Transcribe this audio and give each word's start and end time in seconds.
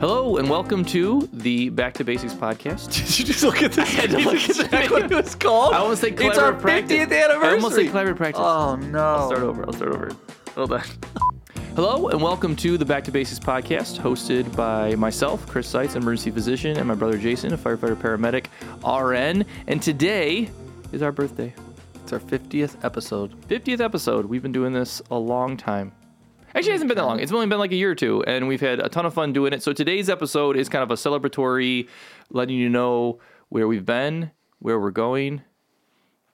Hello 0.00 0.36
and 0.36 0.48
welcome 0.48 0.84
to 0.86 1.28
the 1.32 1.70
Back 1.70 1.94
to 1.94 2.04
Basics 2.04 2.32
podcast. 2.32 2.92
Did 2.92 3.18
you 3.18 3.24
just 3.24 3.42
look 3.42 3.62
at 3.62 3.72
this? 3.72 3.88
had 3.94 4.10
to 4.10 4.18
look 4.18 4.36
at 4.36 4.70
the 4.70 4.86
what 4.90 5.10
it 5.10 5.10
was 5.10 5.34
called. 5.34 5.74
I 5.74 5.78
almost 5.78 6.00
say 6.02 6.12
clever 6.12 6.30
It's 6.30 6.38
our 6.38 6.52
practice. 6.52 6.98
50th 6.98 7.24
anniversary. 7.24 7.48
I 7.48 7.52
almost 7.54 7.74
say 7.74 7.88
clever 7.88 8.14
practice. 8.14 8.40
Oh 8.44 8.76
no! 8.76 8.98
I'll 8.98 9.26
start 9.28 9.42
over. 9.42 9.66
I'll 9.66 9.72
start 9.72 9.92
over. 9.92 10.10
Hold 10.54 10.72
on. 10.72 10.82
Hello 11.74 12.08
and 12.08 12.22
welcome 12.22 12.54
to 12.56 12.78
the 12.78 12.84
Back 12.84 13.02
to 13.04 13.10
Basics 13.10 13.40
podcast, 13.40 13.98
hosted 13.98 14.54
by 14.54 14.94
myself, 14.94 15.46
Chris 15.48 15.66
Seitz, 15.68 15.96
emergency 15.96 16.30
physician, 16.30 16.76
and 16.76 16.86
my 16.86 16.94
brother 16.94 17.18
Jason, 17.18 17.52
a 17.52 17.58
firefighter 17.58 17.96
paramedic, 17.96 18.46
RN. 18.86 19.44
And 19.66 19.82
today 19.82 20.48
is 20.92 21.02
our 21.02 21.12
birthday, 21.12 21.52
It's 22.02 22.12
our 22.12 22.20
50th 22.20 22.84
episode. 22.84 23.34
50th 23.48 23.80
episode. 23.80 24.26
We've 24.26 24.42
been 24.42 24.52
doing 24.52 24.72
this 24.72 25.02
a 25.10 25.18
long 25.18 25.56
time. 25.56 25.92
Actually, 26.58 26.70
it 26.70 26.74
hasn't 26.74 26.88
been 26.88 26.96
that 26.96 27.04
long. 27.04 27.20
It's 27.20 27.30
only 27.30 27.46
been 27.46 27.60
like 27.60 27.70
a 27.70 27.76
year 27.76 27.92
or 27.92 27.94
two, 27.94 28.24
and 28.24 28.48
we've 28.48 28.60
had 28.60 28.80
a 28.80 28.88
ton 28.88 29.06
of 29.06 29.14
fun 29.14 29.32
doing 29.32 29.52
it. 29.52 29.62
So 29.62 29.72
today's 29.72 30.10
episode 30.10 30.56
is 30.56 30.68
kind 30.68 30.82
of 30.82 30.90
a 30.90 30.94
celebratory, 30.94 31.86
letting 32.30 32.56
you 32.56 32.68
know 32.68 33.20
where 33.48 33.68
we've 33.68 33.86
been, 33.86 34.32
where 34.58 34.80
we're 34.80 34.90
going, 34.90 35.42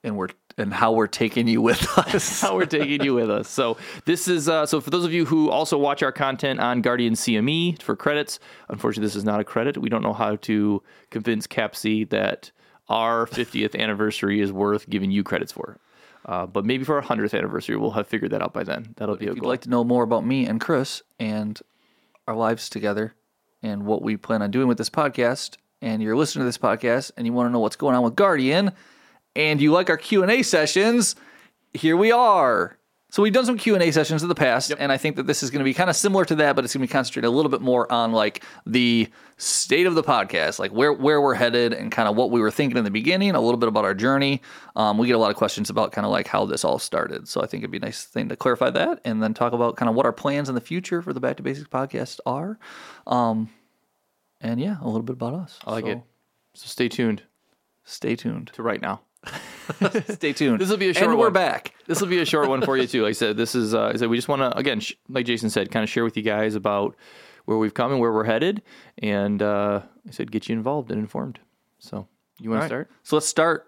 and 0.03 0.17
we're 0.17 0.29
and 0.57 0.73
how 0.73 0.93
we're 0.93 1.09
taking 1.09 1.47
you 1.47 1.61
with 1.61 1.87
us. 1.99 2.41
how 2.41 2.57
we're 2.57 2.65
taking 2.65 3.05
you 3.05 3.13
with 3.13 3.29
us. 3.29 3.51
So 3.51 3.77
this 4.07 4.27
is 4.27 4.49
uh, 4.49 4.65
so 4.65 4.81
for 4.81 4.89
those 4.89 5.05
of 5.05 5.13
you 5.13 5.27
who 5.27 5.51
also 5.51 5.77
watch 5.77 6.03
our 6.03 6.13
content 6.13 6.59
on 6.59 6.81
Guardian 6.81 7.13
CME 7.13 7.83
for 7.83 7.95
credits. 7.95 8.39
Unfortunately, 8.71 9.07
this 9.07 9.17
is 9.17 9.25
not 9.25 9.41
a 9.41 9.45
credit. 9.45 9.77
We 9.77 9.91
don't 9.91 10.03
know 10.03 10.15
how 10.15 10.37
to 10.37 10.83
convince 11.11 11.47
CAPCE 11.47 12.09
that 12.09 12.51
our 12.89 13.27
50th 13.27 13.79
anniversary 13.79 14.41
is 14.41 14.51
worth 14.51 14.89
giving 14.89 15.11
you 15.11 15.23
credits 15.23 15.53
for. 15.53 15.79
Uh, 16.25 16.47
but 16.47 16.65
maybe 16.65 16.85
for 16.85 16.97
our 16.97 17.03
100th 17.03 17.37
anniversary, 17.37 17.77
we'll 17.77 17.91
have 17.91 18.07
figured 18.07 18.31
that 18.31 18.43
out 18.43 18.53
by 18.53 18.65
then. 18.65 18.95
That'll 18.97 19.17
be 19.17 19.27
a 19.27 19.31
if 19.31 19.37
you'd 19.37 19.45
like 19.45 19.61
to 19.63 19.71
know 19.71 19.85
more 19.85 20.03
about 20.03 20.25
me 20.25 20.47
and 20.47 20.61
Chris 20.61 21.03
and 21.21 21.61
our 22.27 22.35
lives 22.35 22.69
together 22.71 23.15
and 23.63 23.85
what 23.85 24.03
we 24.03 24.17
plan 24.17 24.41
on 24.43 24.51
doing 24.51 24.69
with 24.69 24.79
this 24.79 24.91
podcast, 24.91 25.57
and 25.83 26.03
you're 26.03 26.17
listening 26.17 26.43
to 26.43 26.47
this 26.47 26.59
podcast 26.59 27.13
and 27.17 27.27
you 27.27 27.33
want 27.33 27.49
to 27.49 27.53
know 27.53 27.59
what's 27.59 27.77
going 27.77 27.95
on 27.95 28.03
with 28.03 28.17
Guardian, 28.17 28.73
and 29.37 29.61
you 29.61 29.73
like 29.73 29.91
our 29.91 29.97
Q 29.97 30.23
and 30.23 30.31
A 30.31 30.43
sessions, 30.43 31.17
here 31.75 31.97
we 31.97 32.13
are. 32.13 32.79
So 33.15 33.23
we've 33.23 33.33
done 33.33 33.47
some 33.47 33.57
Q 33.57 33.75
and 33.75 33.83
A 33.85 33.93
sessions 33.93 34.25
in 34.25 34.29
the 34.29 34.35
past, 34.35 34.73
and 34.77 34.91
I 34.91 34.97
think 34.97 35.15
that 35.15 35.29
this 35.29 35.45
is 35.45 35.51
going 35.53 35.61
to 35.61 35.65
be 35.65 35.73
kind 35.73 35.89
of 35.89 35.95
similar 35.95 36.25
to 36.25 36.35
that, 36.35 36.57
but 36.57 36.65
it's 36.65 36.75
going 36.75 36.85
to 36.85 36.89
be 36.89 36.93
concentrated 36.93 37.29
a 37.29 37.31
little 37.31 37.49
bit 37.49 37.61
more 37.61 37.91
on 37.93 38.11
like 38.11 38.43
the 38.67 39.09
state 39.37 39.87
of 39.87 39.95
the 39.95 40.03
podcast, 40.03 40.59
like 40.59 40.73
where 40.73 40.93
where 40.93 41.21
we're 41.21 41.37
headed, 41.37 41.73
and 41.73 41.93
kind 41.93 42.09
of 42.09 42.17
what 42.17 42.33
we 42.33 42.41
were 42.41 42.51
thinking 42.51 42.77
in 42.77 42.83
the 42.83 42.91
beginning, 42.91 43.31
a 43.37 43.41
little 43.41 43.57
bit 43.57 43.69
about 43.69 43.85
our 43.85 43.95
journey. 43.95 44.43
Um, 44.75 44.99
we 44.99 45.07
get 45.07 45.13
a 45.13 45.19
lot 45.21 45.31
of 45.31 45.37
questions 45.37 45.71
about 45.71 45.93
kind 45.93 46.05
of 46.05 46.11
like 46.11 46.27
how 46.27 46.45
this 46.45 46.65
all 46.65 46.81
started, 46.81 47.29
so 47.29 47.41
I 47.41 47.47
think 47.47 47.61
it'd 47.61 47.71
be 47.71 47.77
a 47.77 47.83
nice 47.83 48.03
thing 48.03 48.31
to 48.31 48.37
clarify 48.37 48.71
that, 48.71 49.01
and 49.05 49.23
then 49.23 49.33
talk 49.33 49.53
about 49.53 49.77
kind 49.77 49.89
of 49.89 49.95
what 49.95 50.07
our 50.07 50.13
plans 50.13 50.49
in 50.49 50.57
the 50.57 50.61
future 50.61 51.01
for 51.01 51.13
the 51.13 51.21
Back 51.21 51.37
to 51.37 51.45
Basics 51.45 51.69
podcast 51.69 52.19
are, 52.27 52.59
um, 53.07 53.49
and 54.41 54.61
yeah, 54.61 54.79
a 54.83 54.87
little 54.87 55.05
bit 55.05 55.13
about 55.13 55.35
us. 55.35 55.61
I 55.65 55.71
like 55.71 55.85
So 55.85 55.91
it. 55.91 56.01
So 56.55 56.67
stay 56.67 56.89
tuned 56.89 57.23
Stay 57.85 58.17
tuned. 58.17 58.51
to 58.55 58.63
right 58.65 58.83
now. 58.83 59.03
Stay 60.15 60.33
tuned. 60.33 60.61
This 60.61 60.69
will 60.71 60.77
be 60.77 60.89
a 60.89 60.95
short 60.95 61.11
and 61.11 61.19
we're 61.19 61.27
one. 61.27 61.33
back. 61.33 61.75
This 61.87 62.01
will 62.01 62.09
be 62.09 62.19
a 62.21 62.25
short 62.25 62.49
one 62.49 62.63
for 62.63 62.77
you 62.79 62.87
too. 62.87 63.03
Like 63.03 63.11
I 63.11 63.13
said, 63.13 63.37
this 63.37 63.55
is 63.55 63.75
uh, 63.75 63.91
I 63.93 63.97
said 63.97 64.09
we 64.09 64.17
just 64.17 64.29
want 64.29 64.41
to 64.41 64.57
again, 64.57 64.81
sh- 64.81 64.95
like 65.09 65.27
Jason 65.27 65.51
said, 65.51 65.71
kind 65.71 65.83
of 65.85 65.91
share 65.91 66.03
with 66.05 66.17
you 66.17 66.23
guys 66.23 66.55
about 66.55 66.97
where 67.45 67.59
we've 67.59 67.75
come 67.75 67.91
and 67.93 68.01
where 68.01 68.11
we're 68.13 68.25
headed, 68.25 68.63
and 68.99 69.43
uh, 69.43 69.83
I 70.09 70.11
said 70.11 70.31
get 70.33 70.49
you 70.49 70.55
involved 70.57 70.91
and 70.91 70.99
informed. 70.99 71.39
So 71.79 72.09
you 72.41 72.49
want 72.51 72.63
to 72.63 72.67
start? 72.69 72.91
So 73.03 73.17
let's 73.17 73.27
start 73.27 73.67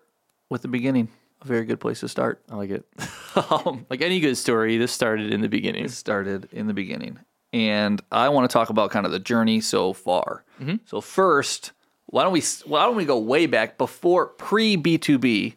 with 0.48 0.62
the 0.62 0.69
beginning. 0.69 1.08
A 1.42 1.47
very 1.47 1.67
good 1.67 1.78
place 1.78 2.00
to 2.00 2.08
start. 2.08 2.42
I 2.50 2.56
like 2.56 2.70
it. 2.70 2.84
Um, 3.50 3.84
Like 3.91 4.00
any 4.00 4.19
good 4.20 4.36
story, 4.39 4.78
this 4.78 4.91
started 4.92 5.30
in 5.30 5.42
the 5.42 5.48
beginning. 5.48 5.84
it 5.84 5.91
started 5.91 6.48
in 6.52 6.67
the 6.69 6.72
beginning. 6.72 7.19
And 7.52 8.00
I 8.11 8.30
want 8.30 8.48
to 8.48 8.52
talk 8.52 8.70
about 8.70 8.91
kind 8.91 9.05
of 9.05 9.12
the 9.12 9.19
journey 9.19 9.61
so 9.61 9.92
far. 9.92 10.42
So 10.86 11.02
first, 11.02 11.72
why 12.06 12.22
don't 12.22 12.33
we 12.33 12.42
why 12.64 12.86
don't 12.86 12.97
we 12.97 13.05
go 13.05 13.19
way 13.19 13.44
back 13.44 13.77
before 13.77 14.28
pre 14.28 14.78
B2B? 14.78 15.55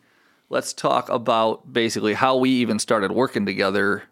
Let's 0.50 0.73
talk 0.73 1.09
about 1.09 1.72
basically 1.72 2.14
how 2.14 2.38
we 2.38 2.50
even 2.50 2.79
started 2.79 3.12
working 3.12 3.46
together. 3.46 4.03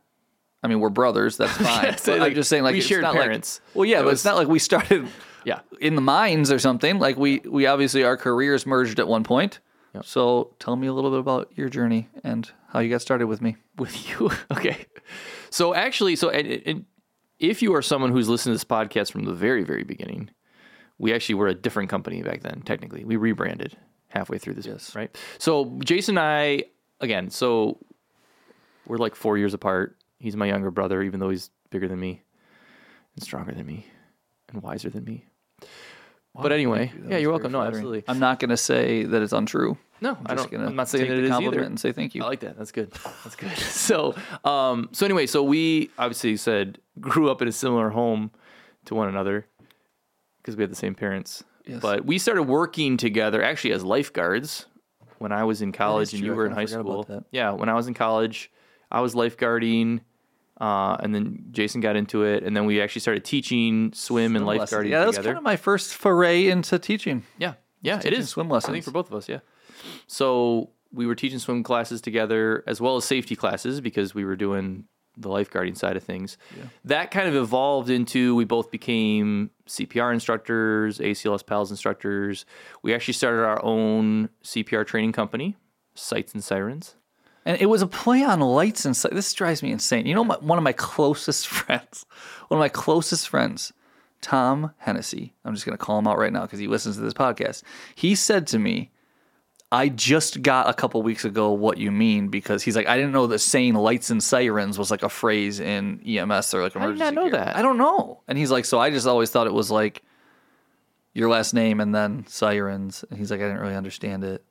I 0.64 0.68
mean, 0.68 0.80
we're 0.80 0.90
brothers, 0.90 1.38
that's 1.38 1.56
fine. 1.58 1.96
But 2.06 2.08
like, 2.20 2.22
I'm 2.30 2.36
just 2.36 2.50
saying 2.50 2.64
like 2.64 2.74
we 2.74 2.82
shared 2.82 3.02
not 3.04 3.14
like- 3.16 3.24
parents. 3.24 3.62
well, 3.74 3.86
yeah, 3.86 3.98
It 3.98 4.02
but 4.02 4.06
was- 4.06 4.14
it's 4.20 4.26
not 4.26 4.36
like 4.38 4.48
we 4.48 4.60
started 4.60 5.08
Yeah. 5.46 5.60
in 5.80 5.96
the 5.96 6.02
mines 6.02 6.52
or 6.52 6.60
something. 6.60 7.00
Like 7.00 7.18
we 7.18 7.40
we 7.40 7.66
obviously 7.68 8.04
our 8.04 8.18
careers 8.18 8.66
merged 8.66 9.00
at 9.00 9.08
one 9.08 9.24
point. 9.24 9.60
So 10.04 10.54
tell 10.60 10.76
me 10.76 10.86
a 10.86 10.94
little 10.94 11.10
bit 11.10 11.20
about 11.20 11.52
your 11.56 11.70
journey 11.70 12.08
and 12.24 12.48
how 12.68 12.82
you 12.82 12.90
got 12.92 13.02
started 13.02 13.26
with 13.26 13.42
me. 13.42 13.56
with 13.80 14.08
you. 14.08 14.30
okay. 14.52 14.86
So 15.50 15.74
actually, 15.74 16.16
so 16.16 16.30
and, 16.30 16.48
and 16.68 16.86
if 17.40 17.64
you 17.64 17.74
are 17.74 17.82
someone 17.82 18.12
who's 18.12 18.30
listened 18.30 18.52
to 18.54 18.56
this 18.58 18.64
podcast 18.64 19.12
from 19.12 19.24
the 19.24 19.34
very, 19.34 19.64
very 19.64 19.84
beginning, 19.84 20.30
we 21.00 21.14
actually 21.14 21.34
were 21.36 21.48
a 21.48 21.56
different 21.56 21.90
company 21.90 22.22
back 22.22 22.42
then. 22.44 22.62
Technically, 22.62 23.06
we 23.06 23.16
rebranded 23.16 23.76
halfway 24.18 24.38
through 24.38 24.56
this, 24.56 24.66
Yes. 24.66 24.96
right? 24.96 25.16
So 25.38 25.78
Jason 25.84 26.18
and 26.18 26.26
I, 26.26 26.64
again, 27.00 27.30
so 27.30 27.78
we're 28.86 28.98
like 28.98 29.16
four 29.16 29.38
years 29.38 29.54
apart. 29.54 29.96
He's 30.20 30.36
my 30.36 30.48
younger 30.48 30.72
brother, 30.72 31.02
even 31.04 31.20
though 31.20 31.30
he's 31.30 31.50
bigger 31.70 31.88
than 31.88 32.00
me 32.00 32.22
and 33.16 33.24
stronger 33.24 33.52
than 33.54 33.66
me 33.66 33.86
and 34.52 34.62
wiser 34.64 34.90
than 34.90 35.04
me. 35.04 35.26
but 36.34 36.52
anyway, 36.52 36.92
That 37.00 37.12
yeah, 37.12 37.18
you're 37.18 37.32
welcome. 37.32 37.52
No, 37.52 37.62
absolutely. 37.62 38.04
I'm 38.08 38.20
not 38.20 38.40
going 38.40 38.50
to 38.50 38.58
say 38.58 39.04
that 39.04 39.22
it's 39.22 39.34
untrue. 39.34 39.78
No, 40.00 40.12
I'm 40.12 40.26
I 40.28 40.36
don't. 40.36 40.52
gonna 40.52 40.68
I'm 40.68 40.76
not 40.76 40.88
saying 40.90 41.08
that 41.10 41.18
it 41.18 41.24
is 41.24 41.30
compliment 41.32 41.58
either. 41.58 41.66
and 41.66 41.80
say 41.80 41.92
thank 41.92 42.14
you. 42.14 42.24
I 42.24 42.28
like 42.28 42.42
that. 42.42 42.56
That's 42.56 42.72
good. 42.72 42.92
That's 43.24 43.36
good. 43.36 43.50
so, 43.58 44.16
um, 44.46 44.90
so 44.92 45.06
anyway, 45.08 45.26
so 45.26 45.42
we 45.42 45.90
obviously 45.98 46.38
said 46.38 46.78
grew 47.00 47.32
up 47.32 47.42
in 47.42 47.48
a 47.48 47.52
similar 47.52 47.90
home 47.90 48.30
to 48.86 48.94
one 48.94 49.08
another 49.10 49.48
because 50.38 50.56
we 50.56 50.62
had 50.62 50.70
the 50.72 50.76
same 50.76 50.94
parents. 50.94 51.44
Yes. 51.68 51.82
But 51.82 52.06
we 52.06 52.18
started 52.18 52.44
working 52.44 52.98
together 52.98 53.44
actually 53.44 53.74
as 53.74 53.84
lifeguards 53.84 54.66
when 55.18 55.32
I 55.32 55.44
was 55.44 55.62
in 55.62 55.72
college 55.72 56.14
and 56.14 56.24
you 56.24 56.34
were 56.34 56.46
in 56.46 56.54
high 56.54 56.66
school. 56.66 57.08
Yeah, 57.32 57.52
when 57.52 57.70
I 57.70 57.74
was 57.74 57.88
in 57.88 57.94
college, 57.94 58.52
I 58.92 59.02
was 59.02 59.16
lifeguarding. 59.16 60.02
Uh, 60.60 60.98
and 61.02 61.14
then 61.14 61.46
Jason 61.52 61.82
got 61.82 61.96
into 61.96 62.24
it, 62.24 62.42
and 62.42 62.58
then 62.58 62.66
we 62.66 62.82
actually 62.82 63.02
started 63.02 63.24
teaching 63.24 63.94
swim 63.94 64.36
and 64.36 64.44
lifeguarding 64.44 64.60
lessons. 64.60 64.90
Yeah, 64.90 65.00
that 65.02 65.08
was 65.08 65.16
together. 65.18 65.30
kind 65.30 65.38
of 65.38 65.44
my 65.44 65.56
first 65.56 65.94
foray 65.94 66.48
into 66.48 66.80
teaching. 66.80 67.24
Yeah, 67.38 67.54
yeah, 67.82 68.02
it 68.04 68.12
is 68.12 68.30
swim 68.30 68.52
I 68.52 68.56
lessons. 68.56 68.74
think 68.74 68.84
for 68.84 68.90
both 68.90 69.08
of 69.08 69.14
us, 69.16 69.30
yeah. 69.30 69.40
So 70.08 70.72
we 70.92 71.06
were 71.06 71.14
teaching 71.14 71.38
swim 71.38 71.62
classes 71.62 72.02
together 72.02 72.64
as 72.66 72.82
well 72.82 72.96
as 72.96 73.06
safety 73.06 73.36
classes 73.36 73.82
because 73.82 74.16
we 74.16 74.26
were 74.26 74.36
doing 74.36 74.86
the 75.18 75.30
lifeguarding 75.30 75.78
side 75.78 75.98
of 75.98 76.04
things. 76.04 76.38
That 76.86 77.12
kind 77.12 77.28
of 77.28 77.36
evolved 77.36 77.90
into 77.90 78.36
we 78.36 78.46
both 78.46 78.72
became 78.72 79.50
CPR 79.68 80.14
instructors, 80.14 81.00
ACLS 81.00 81.46
PALS 81.46 81.72
instructors. 81.72 82.46
We 82.84 82.94
actually 82.94 83.16
started 83.16 83.44
our 83.44 83.64
own 83.64 84.30
CPR 84.44 84.86
training 84.86 85.14
company, 85.14 85.58
Sights 85.96 86.34
and 86.34 86.44
Sirens. 86.44 86.96
And 87.46 87.60
it 87.62 87.68
was 87.68 87.82
a 87.82 87.88
play 87.88 88.24
on 88.24 88.42
lights 88.42 88.86
and 88.86 88.96
si- 88.96 89.10
this 89.12 89.32
drives 89.34 89.64
me 89.64 89.72
insane. 89.72 90.06
You 90.06 90.16
know, 90.16 90.26
my, 90.26 90.36
one 90.36 90.58
of 90.58 90.64
my 90.64 90.74
closest 90.74 91.48
friends, 91.48 92.06
one 92.50 92.58
of 92.58 92.62
my 92.62 92.70
closest 92.70 93.30
friends, 93.30 93.74
Tom 94.22 94.74
Hennessy. 94.78 95.34
I'm 95.46 95.54
just 95.54 95.66
going 95.66 95.78
to 95.78 95.84
call 95.84 96.00
him 96.00 96.08
out 96.08 96.18
right 96.18 96.34
now 96.34 96.42
because 96.42 96.60
he 96.60 96.68
listens 96.68 96.98
to 96.98 97.02
this 97.02 97.14
podcast. 97.14 97.64
He 97.96 98.16
said 98.16 98.48
to 98.48 98.60
me, 98.60 98.92
I 99.72 99.90
just 99.90 100.42
got 100.42 100.70
a 100.70 100.74
couple 100.74 101.02
weeks 101.02 101.26
ago 101.26 101.52
what 101.52 101.78
you 101.78 101.92
mean 101.92 102.30
because 102.30 102.64
he's 102.64 102.76
like, 102.76 102.88
I 102.88 102.96
didn't 102.96 103.12
know 103.12 103.28
that 103.28 103.40
saying 103.40 103.74
lights 103.74 104.10
and 104.10 104.24
sirens 104.24 104.80
was 104.80 104.90
like 104.90 105.04
a 105.04 105.10
phrase 105.10 105.60
in 105.60 106.02
EMS 106.08 106.54
or 106.54 106.62
like 106.62 106.76
emergency. 106.76 107.04
I 107.04 107.10
did 107.10 107.16
not 107.16 107.24
know 107.24 107.30
care. 107.30 107.46
that? 107.46 107.58
I 107.58 107.62
don't 107.62 107.78
know. 107.78 108.22
And 108.28 108.38
he's 108.38 108.50
like, 108.50 108.64
so 108.64 108.80
I 108.80 108.92
just 108.92 109.08
always 109.08 109.30
thought 109.30 109.46
it 109.46 109.54
was 109.54 109.70
like 109.70 110.04
your 111.14 111.30
last 111.30 111.54
name 111.54 111.82
and 111.82 111.94
then 111.94 112.26
sirens. 112.28 113.04
And 113.10 113.20
he's 113.20 113.30
like, 113.30 113.42
I 113.42 113.44
didn't 113.44 113.60
really 113.60 113.76
understand 113.76 114.24
it. 114.24 114.44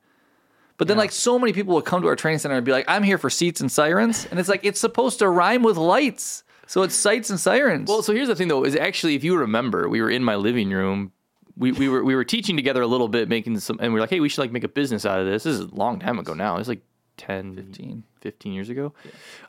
But 0.79 0.89
then, 0.89 0.99
like, 0.99 1.13
so 1.13 1.39
many 1.39 1.55
people 1.55 1.75
would 1.77 1.87
come 1.87 2.03
to 2.03 2.09
our 2.09 2.17
training 2.17 2.39
center 2.39 2.55
and 2.55 2.67
be 2.67 2.73
like, 2.73 2.85
I'm 2.87 3.03
here 3.03 3.17
for 3.17 3.31
seats 3.31 3.63
and 3.63 3.73
sirens. 3.73 4.27
And 4.31 4.39
it's 4.39 4.49
like, 4.51 4.63
it's 4.63 4.79
supposed 4.79 5.21
to 5.21 5.29
rhyme 5.31 5.63
with 5.63 5.79
lights. 5.79 6.45
So 6.67 6.83
it's 6.83 6.95
sights 6.95 7.31
and 7.31 7.41
sirens. 7.41 7.89
Well, 7.89 8.03
so 8.03 8.13
here's 8.13 8.29
the 8.29 8.35
thing 8.35 8.49
though, 8.49 8.65
is 8.65 8.77
actually 8.77 9.15
if 9.15 9.25
you 9.25 9.39
remember, 9.39 9.89
we 9.89 10.03
were 10.03 10.11
in 10.11 10.23
my 10.25 10.35
living 10.35 10.71
room. 10.71 11.13
We, 11.59 11.73
we 11.73 11.89
were 11.89 12.05
we 12.05 12.15
were 12.15 12.25
teaching 12.25 12.57
together 12.57 12.83
a 12.83 12.87
little 12.87 13.09
bit, 13.09 13.29
making 13.29 13.59
some, 13.61 13.79
and 13.81 13.93
we 13.93 13.99
are 13.99 14.03
like, 14.03 14.11
hey, 14.11 14.21
we 14.21 14.29
should 14.29 14.41
like 14.43 14.53
make 14.53 14.65
a 14.65 14.69
business 14.69 15.07
out 15.07 15.21
of 15.21 15.27
this. 15.27 15.45
This 15.45 15.55
is 15.55 15.61
a 15.61 15.75
long 15.75 15.99
time 15.99 16.19
ago 16.19 16.35
now. 16.35 16.59
It's 16.59 16.69
like 16.69 16.83
10, 17.17 17.55
15. 17.55 18.03
15 18.21 18.53
years 18.53 18.69
ago. 18.69 18.93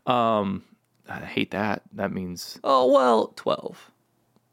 Um, 0.05 0.63
I 1.09 1.19
hate 1.19 1.51
that. 1.51 1.81
That 1.93 2.11
means 2.13 2.59
oh, 2.63 2.91
well, 2.91 3.33
12. 3.35 3.91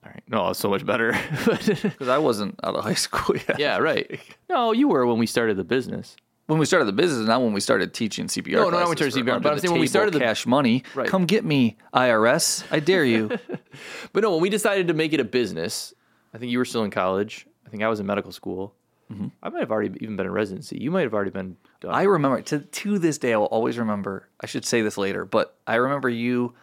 all 0.05 0.11
right. 0.13 0.23
No, 0.29 0.49
it's 0.51 0.59
so 0.59 0.69
much 0.69 0.85
better. 0.85 1.13
Because 1.57 2.09
I 2.09 2.19
wasn't 2.19 2.59
out 2.65 2.75
of 2.75 2.85
high 2.85 2.95
school 2.95 3.37
yet. 3.37 3.59
yeah, 3.59 3.79
right. 3.79 4.21
No, 4.49 4.73
you 4.73 4.89
were 4.89 5.07
when 5.07 5.19
we 5.19 5.27
started 5.27 5.57
the 5.57 5.65
business. 5.65 6.17
When 6.47 6.59
we 6.59 6.67
started 6.67 6.85
the 6.85 6.93
business, 6.93 7.27
not 7.27 7.41
when 7.41 7.53
we 7.55 7.61
started 7.61 7.95
teaching 7.95 8.27
CPR. 8.27 8.53
No, 8.53 8.65
no, 8.65 8.71
not 8.71 8.81
when 8.81 8.91
we 8.91 8.97
started 8.97 9.15
CPR, 9.15 9.43
but 9.43 9.53
I'm 9.53 9.59
saying 9.59 9.73
when 9.73 9.81
we 9.81 9.87
started 9.87 10.13
the- 10.15 10.19
cash 10.19 10.47
money. 10.47 10.85
Right. 10.95 11.09
Come 11.09 11.25
get 11.25 11.45
me, 11.45 11.77
IRS. 11.95 12.65
I 12.71 12.81
dare 12.81 13.05
you. 13.05 13.31
But 14.13 14.23
no, 14.23 14.33
when 14.33 14.43
we 14.43 14.51
decided 14.51 14.89
to 14.89 14.95
make 14.95 15.13
it 15.13 15.21
a 15.21 15.25
business, 15.25 15.93
I 16.33 16.39
think 16.39 16.53
you 16.53 16.59
were 16.59 16.65
still 16.65 16.85
in 16.85 16.91
college. 16.93 17.47
I 17.75 17.77
think 17.77 17.83
I 17.83 17.89
was 17.89 17.99
in 17.99 18.07
medical 18.07 18.31
school. 18.31 18.73
I 19.43 19.49
might 19.49 19.61
have 19.61 19.71
already 19.73 19.97
even 20.01 20.17
been 20.17 20.27
in 20.27 20.33
residency. 20.33 20.79
You 20.81 20.91
might 20.93 21.03
have 21.03 21.13
already 21.15 21.31
been 21.31 21.57
done. 21.81 21.93
I 21.93 22.03
remember 22.05 22.41
to 22.43 22.61
to 22.61 22.99
this 23.01 23.19
day. 23.19 23.33
I 23.33 23.37
will 23.37 23.47
always 23.47 23.79
remember. 23.79 24.29
I 24.41 24.47
should 24.47 24.65
say 24.65 24.81
this 24.83 24.97
later, 24.97 25.25
but 25.25 25.57
I 25.67 25.75
remember 25.77 26.09
you 26.09 26.55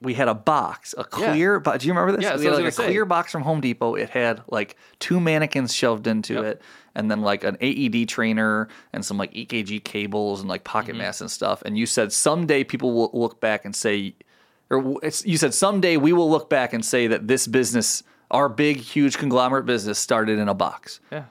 we 0.00 0.14
had 0.14 0.28
a 0.28 0.34
box, 0.34 0.94
a 0.98 1.04
clear 1.04 1.58
box. 1.60 1.78
Do 1.80 1.86
you 1.88 1.94
remember 1.94 2.12
this? 2.20 2.22
Yeah, 2.28 2.36
we 2.36 2.44
had 2.44 2.54
like 2.54 2.64
a 2.66 2.72
say. 2.72 2.84
clear 2.86 3.04
box 3.06 3.32
from 3.32 3.42
Home 3.42 3.60
Depot. 3.60 3.94
It 3.94 4.10
had 4.10 4.42
like 4.50 4.76
two 4.98 5.18
mannequins 5.18 5.72
shoved 5.74 6.06
into 6.06 6.34
Yep. 6.34 6.44
it, 6.44 6.62
and 6.94 7.10
then 7.10 7.22
like 7.22 7.42
an 7.42 7.56
AED 7.60 8.08
trainer 8.08 8.68
and 8.92 9.04
some 9.04 9.16
like 9.16 9.32
EKG 9.32 9.82
cables 9.82 10.40
and 10.40 10.48
like 10.48 10.62
pocket 10.64 10.90
Mm-hmm. 10.90 10.98
masks 10.98 11.20
and 11.22 11.30
stuff. 11.30 11.62
And 11.62 11.78
you 11.78 11.86
said 11.86 12.12
someday 12.12 12.64
people 12.64 12.92
will 12.92 13.10
look 13.14 13.40
back 13.40 13.64
and 13.64 13.74
say, 13.74 14.14
or 14.70 14.98
it's, 15.02 15.24
you 15.24 15.38
said 15.38 15.54
someday 15.54 15.96
we 15.96 16.12
will 16.12 16.30
look 16.30 16.50
back 16.50 16.72
and 16.74 16.84
say 16.84 17.06
that 17.06 17.26
this 17.28 17.46
business, 17.46 18.02
our 18.30 18.48
big 18.48 18.78
huge 18.78 19.18
conglomerate 19.18 19.66
business, 19.66 19.98
started 19.98 20.38
in 20.38 20.48
a 20.48 20.54
box. 20.54 21.00
Yeah. 21.12 21.24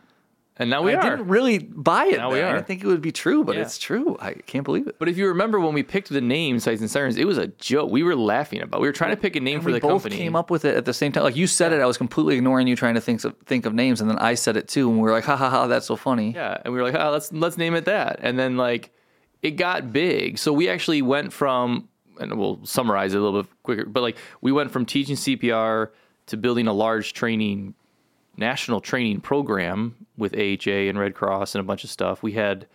And 0.55 0.69
now 0.69 0.83
we 0.83 0.93
I 0.93 0.97
are. 0.97 1.01
didn't 1.17 1.27
really 1.29 1.57
buy 1.57 2.05
it. 2.05 2.17
Now 2.17 2.29
we 2.31 2.35
then. 2.37 2.47
I 2.49 2.53
didn't 2.53 2.67
think 2.67 2.83
it 2.83 2.87
would 2.87 3.01
be 3.01 3.11
true, 3.11 3.43
but 3.43 3.55
Yeah. 3.55 3.63
it's 3.63 3.79
true. 3.79 4.15
I 4.21 4.33
can't 4.33 4.63
believe 4.63 4.85
it. 4.85 4.97
But 4.99 5.09
if 5.09 5.17
you 5.17 5.27
remember 5.27 5.59
when 5.59 5.73
we 5.73 5.81
picked 5.81 6.09
the 6.09 6.21
name 6.21 6.59
Sights 6.59 6.79
and 6.79 6.91
Sirens, 6.91 7.17
it 7.17 7.25
was 7.25 7.39
a 7.39 7.47
joke. 7.47 7.89
We 7.89 8.03
were 8.03 8.15
laughing 8.15 8.61
about. 8.61 8.79
We 8.79 8.87
were 8.87 8.93
trying 8.93 9.09
to 9.09 9.17
pick 9.17 9.35
a 9.35 9.39
name 9.39 9.61
for 9.61 9.67
we 9.67 9.73
the 9.73 9.79
both 9.79 10.03
company. 10.03 10.15
came 10.17 10.35
up 10.35 10.51
with 10.51 10.63
it 10.63 10.77
at 10.77 10.85
the 10.85 10.93
same 10.93 11.11
time. 11.11 11.23
Like 11.23 11.35
you 11.35 11.47
said 11.47 11.73
it, 11.73 11.81
I 11.81 11.87
was 11.87 11.97
completely 11.97 12.35
ignoring 12.35 12.67
you 12.67 12.75
trying 12.75 12.93
to 12.93 13.01
think 13.01 13.23
of 13.23 13.35
think 13.47 13.65
of 13.65 13.73
names, 13.73 13.99
and 13.99 14.07
then 14.07 14.19
I 14.19 14.35
said 14.35 14.55
it 14.55 14.67
too, 14.67 14.89
and 14.91 14.99
we 14.99 15.03
were 15.03 15.11
like, 15.11 15.23
"Ha 15.25 15.35
ha 15.35 15.49
ha, 15.49 15.65
that's 15.65 15.87
so 15.87 15.95
funny." 15.95 16.33
Yeah, 16.35 16.61
and 16.63 16.71
we 16.71 16.79
were 16.79 16.85
like, 16.85 16.95
oh, 17.01 17.09
let's 17.09 17.33
let's 17.33 17.57
name 17.57 17.73
it 17.73 17.85
that. 17.85 18.19
And 18.21 18.37
then 18.37 18.55
like 18.55 18.91
it 19.41 19.51
got 19.51 19.91
big. 19.91 20.37
So 20.37 20.53
we 20.53 20.69
actually 20.69 21.01
went 21.01 21.33
from 21.33 21.89
and 22.19 22.37
we'll 22.37 22.63
summarize 22.63 23.15
it 23.15 23.17
a 23.17 23.21
little 23.23 23.41
bit 23.41 23.51
quicker, 23.63 23.85
but 23.87 24.01
like 24.03 24.17
we 24.41 24.51
went 24.51 24.69
from 24.69 24.85
teaching 24.85 25.15
CPR 25.15 25.89
to 26.27 26.37
building 26.37 26.67
a 26.67 26.73
large 26.73 27.13
training 27.13 27.73
national 28.37 28.81
training 28.81 29.21
program 29.21 29.95
with 30.17 30.33
AHA 30.33 30.71
and 30.89 30.97
Red 30.97 31.13
Cross 31.15 31.55
and 31.55 31.59
a 31.59 31.63
bunch 31.63 31.83
of 31.83 31.89
stuff. 31.89 32.23
We 32.23 32.31
had 32.33 32.65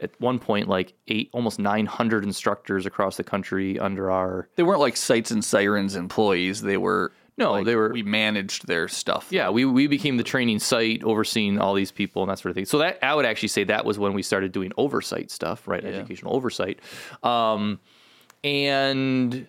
at 0.00 0.10
one 0.20 0.38
point 0.38 0.68
like 0.68 0.94
eight 1.08 1.28
almost 1.32 1.58
900 1.58 2.24
instructors 2.24 2.86
across 2.86 3.16
the 3.16 3.24
country 3.24 3.78
under 3.78 4.10
our 4.10 4.48
They 4.56 4.62
weren't 4.62 4.80
like 4.80 4.96
Sights 4.96 5.30
and 5.30 5.44
Sirens 5.44 5.94
employees. 5.96 6.62
They 6.62 6.76
were 6.76 7.12
No, 7.36 7.52
like, 7.52 7.64
they 7.64 7.76
were- 7.76 7.92
We 7.92 8.02
managed 8.02 8.66
their 8.66 8.88
stuff. 8.88 9.28
yeah, 9.30 9.50
we, 9.50 9.64
we 9.64 9.86
became 9.86 10.16
the 10.16 10.24
training 10.24 10.58
site 10.60 11.02
overseeing 11.04 11.58
all 11.60 11.74
these 11.74 11.92
people 11.92 12.22
and 12.22 12.30
that 12.30 12.38
sort 12.38 12.50
of 12.50 12.54
thing. 12.56 12.64
So 12.64 12.78
that 12.78 12.98
I 13.04 13.14
would 13.14 13.24
actually 13.24 13.48
say 13.48 13.64
that 13.64 13.84
was 13.84 13.98
when 13.98 14.14
we 14.14 14.22
started 14.22 14.50
doing 14.52 14.72
oversight 14.76 15.30
stuff, 15.30 15.66
right? 15.68 15.84
Educational 15.84 16.34
oversight. 16.34 16.80
Um, 17.22 17.78
and 18.44 19.46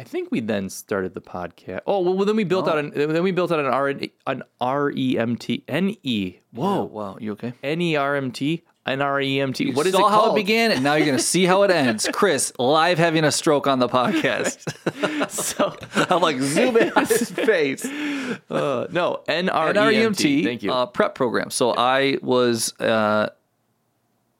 I 0.00 0.02
think 0.02 0.30
we 0.30 0.40
then 0.40 0.70
started 0.70 1.12
the 1.12 1.20
podcast. 1.20 1.80
Oh, 1.86 2.00
well, 2.00 2.24
then 2.24 2.34
we 2.34 2.44
built 2.44 2.66
out 2.66 2.78
an 2.78 2.90
then 2.94 3.22
we 3.22 3.32
built 3.32 3.52
out 3.52 3.60
an 3.60 3.66
R 3.66 3.88
an 4.26 4.42
R 4.58 4.90
E 4.92 5.18
M 5.18 5.36
T 5.36 5.62
N 5.68 5.94
E. 6.02 6.38
Whoa, 6.52 6.84
Whoa. 6.84 6.84
wow, 6.84 7.18
you 7.20 7.32
okay? 7.32 7.52
N 7.62 7.82
E 7.82 7.96
R 7.96 8.16
M 8.16 8.32
T 8.32 8.64
N 8.86 9.02
R 9.02 9.20
E 9.20 9.38
M 9.42 9.52
T. 9.52 9.72
What 9.74 9.86
is 9.86 9.92
Saw 9.92 10.06
it 10.06 10.10
how 10.10 10.20
called? 10.20 10.38
it 10.38 10.40
began, 10.40 10.70
and 10.70 10.82
now 10.82 10.94
you're 10.94 11.04
going 11.04 11.18
to 11.18 11.22
see 11.22 11.44
how 11.44 11.64
it 11.64 11.70
ends. 11.70 12.08
Chris 12.14 12.50
live 12.58 12.96
having 12.96 13.24
a 13.24 13.30
stroke 13.30 13.66
on 13.66 13.78
the 13.78 13.88
podcast. 13.88 14.64
So, 15.30 15.76
I'm 16.08 16.22
like 16.22 16.40
zoom 16.40 16.78
in 16.78 16.90
on 16.92 17.04
his 17.04 17.30
face. 17.30 17.84
uh, 17.84 18.86
no, 18.90 19.22
N 19.28 19.50
R 19.50 19.70
E 19.70 19.74
NREMT, 19.74 20.44
Thank 20.44 20.62
you. 20.62 20.72
Uh, 20.72 20.86
prep 20.86 21.14
program. 21.14 21.50
So 21.50 21.74
I 21.76 22.16
was 22.22 22.72
uh, 22.80 23.28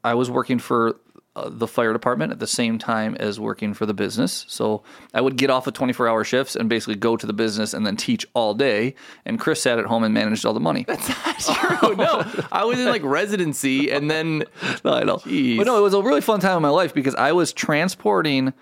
I 0.02 0.14
was 0.14 0.30
working 0.30 0.58
for 0.58 0.96
uh, 1.36 1.48
the 1.48 1.66
fire 1.68 1.92
department 1.92 2.32
at 2.32 2.40
the 2.40 2.46
same 2.46 2.76
time 2.78 3.14
as 3.20 3.38
working 3.38 3.72
for 3.72 3.86
the 3.86 3.94
business. 3.94 4.44
So 4.48 4.82
I 5.14 5.20
would 5.20 5.36
get 5.36 5.48
off 5.48 5.66
of 5.68 5.74
24 5.74 6.08
hour 6.08 6.24
shifts 6.24 6.56
and 6.56 6.68
basically 6.68 6.96
go 6.96 7.16
to 7.16 7.26
the 7.26 7.32
business 7.32 7.72
and 7.72 7.86
then 7.86 7.96
teach 7.96 8.26
all 8.34 8.52
day. 8.54 8.94
And 9.24 9.38
Chris 9.38 9.62
sat 9.62 9.78
at 9.78 9.84
home 9.86 10.02
and 10.02 10.12
managed 10.12 10.44
all 10.44 10.54
the 10.54 10.60
money. 10.60 10.84
That's 10.88 11.08
not 11.08 11.38
true. 11.80 11.94
no, 11.96 12.24
I 12.50 12.64
was 12.64 12.80
in 12.80 12.86
like 12.86 13.02
residency, 13.04 13.90
and 13.92 14.10
then 14.10 14.44
No, 14.84 14.92
I 14.94 15.04
know. 15.04 15.16
Jeez. 15.18 15.56
But 15.56 15.66
no, 15.66 15.78
it 15.78 15.82
was 15.82 15.94
a 15.94 16.02
really 16.02 16.20
fun 16.20 16.40
time 16.40 16.56
in 16.56 16.62
my 16.62 16.68
life 16.70 16.92
because 16.94 17.14
I 17.14 17.32
was 17.32 17.52
transporting 17.52 18.52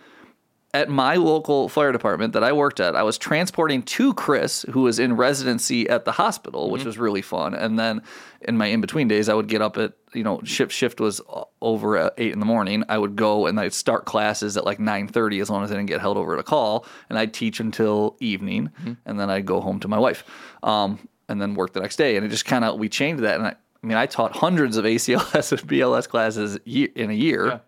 at 0.79 0.89
my 0.89 1.17
local 1.17 1.69
fire 1.69 1.91
department 1.91 2.33
that 2.35 2.45
I 2.45 2.53
worked 2.53 2.79
at. 2.79 2.95
I 2.95 3.03
was 3.03 3.19
transporting 3.19 3.83
to 3.83 4.15
Chris, 4.15 4.65
who 4.71 4.83
was 4.83 5.01
in 5.01 5.17
residency 5.17 5.89
at 5.89 6.05
the 6.05 6.13
hospital, 6.13 6.71
which 6.71 6.85
was 6.85 6.99
really 6.99 7.21
fun. 7.21 7.53
And 7.53 7.77
then 7.77 8.01
in 8.43 8.57
my 8.57 8.67
in 8.67 8.81
between 8.81 9.09
days, 9.09 9.29
I 9.29 9.35
would 9.35 9.49
get 9.49 9.61
up 9.61 9.77
at 9.77 9.95
you 10.15 10.23
know 10.23 10.41
shift 10.45 10.71
shift 10.73 11.01
was 11.01 11.21
over 11.61 11.97
at 11.97 12.15
eight 12.17 12.33
in 12.33 12.39
the 12.39 12.47
morning. 12.47 12.85
I 12.89 12.97
would 12.97 13.17
go 13.17 13.47
and 13.47 13.59
I'd 13.59 13.75
start 13.75 14.05
classes 14.05 14.57
at 14.57 14.65
like 14.65 14.79
nine 14.79 15.09
thirty 15.09 15.41
as 15.41 15.51
long 15.51 15.65
as 15.65 15.73
I 15.73 15.75
didn't 15.75 15.89
get 15.89 16.01
held 16.01 16.17
over 16.17 16.35
at 16.35 16.39
a 16.39 16.45
call, 16.45 16.87
and 17.11 17.19
I'd 17.19 17.35
teach 17.35 17.59
until 17.59 18.17
evening, 18.21 18.71
and 19.05 19.19
then 19.19 19.31
I'd 19.31 19.47
go 19.47 19.61
home 19.61 19.81
to 19.81 19.89
my 19.89 19.99
wife, 19.99 20.23
um, 20.63 21.01
and 21.29 21.43
then 21.43 21.55
work 21.55 21.73
the 21.73 21.81
next 21.81 21.97
day. 21.97 22.17
And 22.17 22.25
it 22.25 22.29
just 22.29 22.45
kind 22.45 22.65
of 22.65 22.79
we 22.79 22.89
changed 22.89 23.25
that, 23.25 23.37
and 23.37 23.49
I. 23.49 23.57
I 23.81 23.87
mean, 23.87 23.97
I 23.97 24.07
taught 24.07 24.33
hundreds 24.33 24.77
of 24.77 24.85
ACLS 24.85 25.53
and 25.53 25.61
BLS 25.61 26.09
classes 26.09 26.59
in 26.67 27.11
a 27.11 27.15
year. 27.15 27.61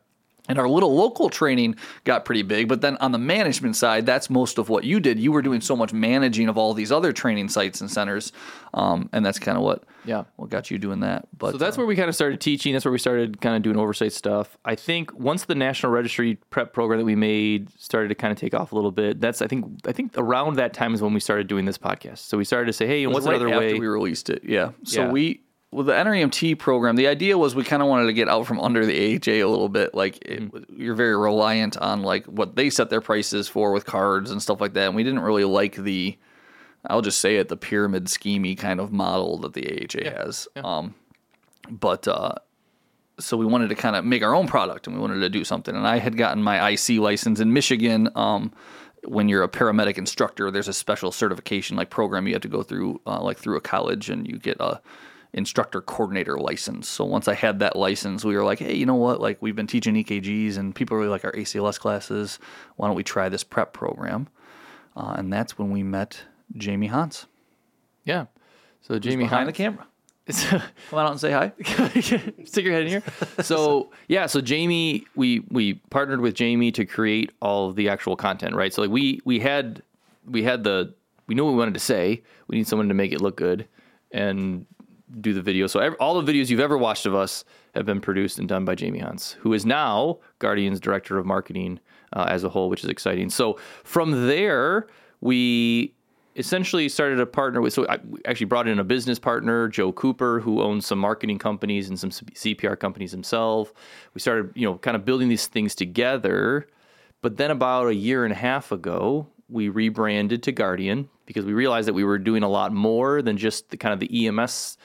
And 0.50 0.58
our 0.58 0.69
little 0.69 0.94
local 0.94 1.31
training 1.31 1.76
got 2.05 2.25
pretty 2.25 2.43
big, 2.43 2.69
but 2.69 2.81
then 2.81 2.97
on 2.99 3.12
the 3.12 3.19
management 3.19 3.76
side, 3.76 4.06
that's 4.06 4.29
most 4.29 4.58
of 4.58 4.69
what 4.69 4.85
you 4.85 5.00
did. 5.00 5.19
You 5.19 5.32
were 5.32 5.43
doing 5.43 5.61
so 5.61 5.75
much 5.76 5.93
managing 5.93 6.49
of 6.49 6.58
all 6.58 6.75
these 6.75 6.91
other 6.93 7.12
training 7.12 7.49
sites 7.49 7.81
and 7.81 7.91
centers, 7.91 8.32
um, 8.75 9.08
and 9.12 9.25
that's 9.25 9.38
kind 9.38 9.56
of 9.56 9.62
what 9.64 9.85
Yeah. 10.05 10.25
what 10.37 10.49
got 10.50 10.70
you 10.70 10.79
doing 10.79 11.00
that. 11.00 11.26
But 11.37 11.52
So 11.52 11.58
that's 11.58 11.76
where 11.76 11.87
we 11.87 11.94
kind 11.97 12.08
of 12.08 12.14
started 12.14 12.41
teaching. 12.41 12.73
That's 12.73 12.85
where 12.85 12.93
we 12.93 12.99
started 12.99 13.41
kind 13.41 13.56
of 13.56 13.62
doing 13.62 13.76
oversight 13.76 14.12
stuff. 14.12 14.56
I 14.64 14.75
think 14.75 15.12
once 15.19 15.44
the 15.44 15.55
National 15.55 15.93
Registry 15.93 16.37
prep 16.50 16.73
program 16.73 16.99
that 17.00 17.05
we 17.06 17.14
made 17.17 17.69
started 17.81 18.08
to 18.08 18.14
kind 18.14 18.32
of 18.32 18.38
take 18.38 18.55
off 18.55 18.73
a 18.73 18.75
little 18.75 18.93
bit, 18.93 19.20
that's 19.20 19.43
I 19.43 19.46
think 19.46 19.67
I 19.87 19.93
think 19.93 20.12
around 20.17 20.56
that 20.56 20.73
time 20.73 20.94
is 20.94 21.03
when 21.03 21.14
we 21.14 21.20
started 21.20 21.46
doing 21.46 21.64
this 21.64 21.79
podcast. 21.79 22.19
So 22.19 22.38
we 22.38 22.44
started 22.44 22.67
to 22.67 22.73
say, 22.73 22.87
hey, 22.87 23.06
what's 23.06 23.26
right 23.26 23.37
another 23.41 23.58
way? 23.58 23.79
we 23.79 23.87
released 23.87 24.31
it? 24.31 24.43
Yeah. 24.44 24.70
So 24.85 25.03
Yeah. 25.03 25.11
we 25.11 25.41
with 25.72 25.87
the 25.87 25.93
NREMT 25.93 26.58
program, 26.58 26.96
the 26.96 27.06
idea 27.06 27.38
was 27.38 27.55
we 27.55 27.62
kind 27.62 27.81
of 27.82 27.88
wanted 27.88 28.06
to 28.06 28.12
get 28.12 28.28
out 28.28 28.46
from 28.46 28.58
under 28.61 28.84
the 28.84 29.17
AHA 29.17 29.32
a 29.44 29.49
little 29.49 29.69
bit. 29.69 29.94
Like 29.94 30.17
it, 30.25 30.40
Mm-hmm. 30.52 30.81
you're 30.82 30.94
very 30.96 31.17
reliant 31.17 31.76
on 31.76 32.02
like 32.02 32.26
what 32.26 32.56
they 32.56 32.70
set 32.70 32.90
their 32.90 33.00
prices 33.00 33.49
for 33.49 33.70
with 33.72 33.87
cards 33.87 34.31
and 34.31 34.43
stuff 34.43 34.61
like 34.61 34.72
that, 34.75 34.87
and 34.87 34.96
we 34.96 35.05
didn't 35.05 35.20
really 35.20 35.44
like 35.44 35.76
the. 35.76 36.19
I'll 36.87 37.02
just 37.02 37.20
say 37.20 37.37
it, 37.37 37.49
the 37.49 37.58
pyramid 37.58 38.06
schemey 38.06 38.56
kind 38.56 38.81
of 38.81 38.90
model 38.90 39.37
that 39.40 39.52
the 39.52 39.84
AHA 39.84 40.11
has. 40.17 40.49
Um, 40.56 40.94
but 41.69 42.08
uh, 42.08 42.32
so 43.19 43.37
we 43.37 43.44
wanted 43.44 43.69
to 43.69 43.75
kind 43.75 43.96
of 43.96 44.05
make 44.06 44.22
our 44.22 44.34
own 44.34 44.46
product 44.49 44.87
and 44.87 44.96
we 44.96 45.02
wanted 45.02 45.20
to 45.20 45.28
do 45.28 45.44
something. 45.44 45.76
And 45.76 45.87
I 45.87 45.99
had 45.99 46.17
gotten 46.17 46.43
my 46.43 46.70
IC 46.70 46.99
license 46.99 47.38
in 47.38 47.52
Michigan. 47.52 48.08
Um, 48.17 48.50
when 49.05 49.28
you're 49.28 49.43
a 49.43 49.49
paramedic 49.49 49.99
instructor, 49.99 50.50
there's 50.50 50.69
a 50.69 50.72
special 50.72 51.12
certification 51.12 51.76
like 51.76 51.90
program 51.90 52.26
you 52.26 52.32
have 52.32 52.40
to 52.43 52.49
go 52.49 52.62
through, 52.62 52.99
uh, 53.06 53.20
like 53.22 53.37
through 53.37 53.56
a 53.58 53.61
college, 53.61 54.08
and 54.08 54.26
you 54.26 54.38
get 54.38 54.56
a 54.58 54.81
instructor 55.32 55.81
coordinator 55.81 56.38
license. 56.38 56.88
So 56.88 57.05
once 57.05 57.29
I 57.29 57.35
had 57.35 57.61
that 57.61 57.77
license, 57.77 58.25
we 58.25 58.37
were 58.37 58.44
like, 58.44 58.59
hey, 58.59 58.75
you 58.75 58.87
know 58.87 58.94
what? 58.94 59.21
Like 59.21 59.38
we've 59.41 59.56
been 59.56 59.67
teaching 59.67 59.94
EKGs 59.94 60.56
and 60.56 60.75
people 60.75 60.97
really 60.97 61.09
like 61.09 61.25
our 61.25 61.32
ACLS 61.32 61.79
classes. 61.79 62.38
Why 62.77 62.88
don't 62.88 62.97
we 62.97 63.05
try 63.05 63.29
this 63.29 63.44
prep 63.44 63.73
program? 63.73 64.29
Uh, 64.97 65.15
and 65.17 65.32
that's 65.32 65.59
when 65.59 65.71
we 65.71 65.82
met 65.82 66.23
Jamie 66.56 66.88
Hans 66.88 67.27
yeah. 68.05 68.27
So 68.82 68.99
Jamie 68.99 69.25
behind 69.25 69.49
the 69.49 69.53
camera. 69.53 69.87
Come 70.31 70.60
on 70.93 71.06
out 71.06 71.10
and 71.13 71.20
say 71.20 71.32
hi. 71.32 71.53
stick 72.44 72.65
your 72.65 72.72
head 72.72 72.82
in 72.82 72.89
here. 72.89 73.03
So 73.43 73.91
yeah, 74.08 74.27
so 74.27 74.41
Jamie, 74.41 75.05
we 75.17 75.41
we 75.51 75.75
partnered 75.91 76.20
with 76.20 76.34
Jamie 76.34 76.72
to 76.72 76.84
create 76.84 77.32
all 77.41 77.69
of 77.69 77.77
the 77.77 77.89
actual 77.89 78.17
content, 78.17 78.55
right? 78.55 78.72
So 78.72 78.82
like 78.82 78.91
we 78.91 79.20
we 79.25 79.41
had 79.41 79.82
we 80.27 80.43
had 80.43 80.65
the 80.65 80.94
we 81.27 81.34
knew 81.34 81.44
what 81.44 81.53
we 81.53 81.58
wanted 81.58 81.75
to 81.75 81.81
say. 81.81 82.22
We 82.46 82.56
need 82.56 82.67
someone 82.67 82.89
to 82.89 82.94
make 82.94 83.13
it 83.13 83.20
look 83.20 83.37
good 83.37 83.67
and 84.13 84.67
do 85.20 85.32
the 85.32 85.43
video. 85.43 85.67
So 85.67 85.94
all 85.94 86.20
the 86.20 86.32
videos 86.32 86.50
you've 86.50 86.60
ever 86.60 86.79
watched 86.79 87.06
of 87.06 87.14
us 87.14 87.44
have 87.74 87.86
been 87.86 88.00
produced 88.00 88.38
and 88.38 88.48
done 88.48 88.64
by 88.64 88.74
Jamie 88.74 89.00
Hunts, 89.00 89.32
who 89.32 89.52
is 89.52 89.67
now 89.67 90.19
Guardian's 90.38 90.81
director 90.81 91.19
of 91.19 91.26
marketing 91.26 91.81
uh, 92.12 92.26
as 92.29 92.44
a 92.44 92.48
whole, 92.48 92.69
which 92.69 92.84
is 92.84 92.90
exciting. 92.90 93.31
So 93.31 93.58
from 93.84 94.26
there, 94.26 94.86
we 95.20 95.94
essentially 96.36 96.88
started 96.88 97.19
a 97.19 97.26
partner 97.26 97.60
with 97.60 97.72
so 97.72 97.86
I 97.88 97.98
actually 98.24 98.46
brought 98.46 98.69
in 98.69 98.79
a 98.79 98.84
business 98.84 99.19
partner 99.19 99.69
Joe 99.69 99.93
Cooper 99.93 100.38
who 100.40 100.62
owns 100.62 100.86
some 100.86 100.98
marketing 100.98 101.38
companies 101.38 101.88
and 101.88 101.98
some 101.98 102.10
CPR 102.10 102.79
companies 102.79 103.10
himself 103.10 103.72
we 104.14 104.20
started 104.20 104.52
you 104.55 104.64
know 104.64 104.79
kind 104.79 104.96
of 104.96 105.05
building 105.05 105.29
these 105.29 105.48
things 105.48 105.74
together 105.74 106.69
but 107.20 107.36
then 107.36 107.50
about 107.50 107.88
a 107.88 107.94
year 107.94 108.24
and 108.24 108.32
a 108.32 108.36
half 108.36 108.70
ago 108.70 109.26
we 109.48 109.69
rebranded 109.69 110.43
to 110.44 110.52
Guardian 110.52 111.08
because 111.26 111.44
we 111.44 111.52
realized 111.52 111.88
that 111.88 111.94
we 111.94 112.05
were 112.05 112.19
doing 112.19 112.44
a 112.44 112.48
lot 112.48 112.72
more 112.72 113.22
than 113.22 113.36
just 113.36 113.70
the 113.70 113.76
kind 113.76 113.93
of 113.93 113.98
the 113.98 114.26
EMS 114.26 114.79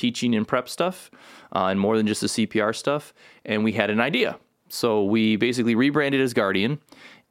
teaching 0.00 0.34
and 0.34 0.48
prep 0.48 0.68
stuff 0.68 1.10
uh, 1.54 1.66
and 1.66 1.78
more 1.78 1.96
than 1.96 2.06
just 2.06 2.20
the 2.22 2.26
CPR 2.26 2.74
stuff 2.74 3.12
and 3.44 3.62
we 3.62 3.72
had 3.72 3.90
an 3.90 4.00
idea 4.00 4.38
so 4.68 5.04
we 5.04 5.36
basically 5.36 5.74
rebranded 5.74 6.20
as 6.20 6.32
Guardian 6.32 6.80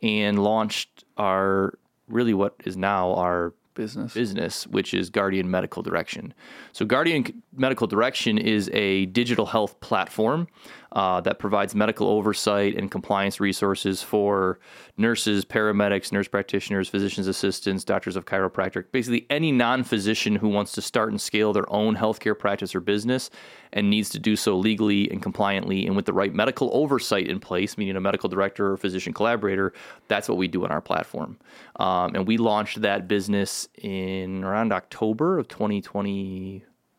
and 0.02 0.44
launched 0.44 1.04
our 1.18 1.78
really 2.08 2.34
what 2.34 2.56
is 2.66 2.78
now 2.78 3.14
our 3.14 3.54
Business. 3.76 4.14
business, 4.14 4.68
which 4.68 4.94
is 4.94 5.10
Guardian 5.10 5.50
Medical 5.50 5.82
Direction. 5.82 6.34
So, 6.74 6.86
Guardian 6.86 7.42
Medical 7.56 7.88
Direction 7.88 8.38
is 8.38 8.70
a 8.74 9.06
digital 9.06 9.46
health 9.46 9.80
platform 9.80 10.50
uh, 10.92 11.22
that 11.22 11.40
provides 11.40 11.76
medical 11.76 12.08
oversight 12.08 12.76
and 12.76 12.90
compliance 12.90 13.40
resources 13.40 14.02
for 14.02 14.60
nurses, 14.98 15.46
paramedics, 15.46 16.12
nurse 16.12 16.28
practitioners, 16.28 16.90
physicians 16.90 17.28
assistants, 17.28 17.84
doctors 17.84 18.16
of 18.16 18.26
chiropractic, 18.26 18.86
basically 18.92 19.26
any 19.30 19.52
non 19.52 19.84
physician 19.84 20.36
who 20.36 20.50
wants 20.50 20.72
to 20.72 20.82
start 20.82 21.10
and 21.10 21.22
scale 21.22 21.54
their 21.54 21.72
own 21.72 21.96
healthcare 21.96 22.38
practice 22.38 22.74
or 22.74 22.80
business 22.80 23.30
and 23.72 23.90
needs 23.90 24.10
to 24.10 24.20
do 24.20 24.36
so 24.36 24.58
legally 24.58 25.10
and 25.12 25.22
compliantly 25.22 25.86
and 25.86 25.96
with 25.96 26.06
the 26.06 26.14
right 26.14 26.34
medical 26.34 26.70
oversight 26.74 27.28
in 27.28 27.40
place, 27.40 27.78
meaning 27.78 27.96
a 27.96 28.02
medical 28.02 28.28
director 28.28 28.72
or 28.72 28.78
physician 28.78 29.14
collaborator. 29.14 29.74
That's 30.08 30.28
what 30.28 30.38
we 30.38 30.48
do 30.48 30.64
on 30.66 30.72
our 30.72 30.82
platform. 30.82 31.38
Um, 31.76 32.16
and 32.16 32.28
we 32.28 32.38
launched 32.38 32.82
that 32.82 33.08
business 33.08 33.68
in 33.78 34.44
around 34.44 34.74
October 34.74 35.38
of 35.38 35.48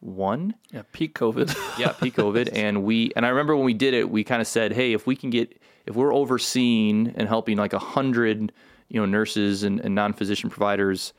2021 0.02 0.54
Yeah, 0.73 0.83
peak 0.92 1.14
COVID. 1.14 1.57
yeah, 1.78 1.92
peak 1.92 2.14
COVID. 2.14 2.50
And 2.61 2.85
we 2.85 3.12
and 3.16 3.25
I 3.25 3.28
remember 3.28 3.57
when 3.57 3.64
we 3.64 3.75
did 3.75 3.95
it, 3.95 4.11
we 4.11 4.25
kind 4.25 4.40
of 4.40 4.47
said, 4.47 4.73
hey, 4.73 4.92
if 4.92 5.07
we 5.07 5.16
can 5.16 5.30
get 5.30 5.61
if 5.87 5.95
we're 5.97 6.14
overseeing 6.14 7.12
and 7.16 7.28
helping 7.28 7.57
like 7.57 7.73
a 7.73 7.78
hundred, 7.78 8.52
you 8.88 9.00
know, 9.00 9.07
nurses 9.07 9.62
and, 9.62 9.80
and 9.80 9.95
non-physician 9.95 10.50
providers 10.50 11.12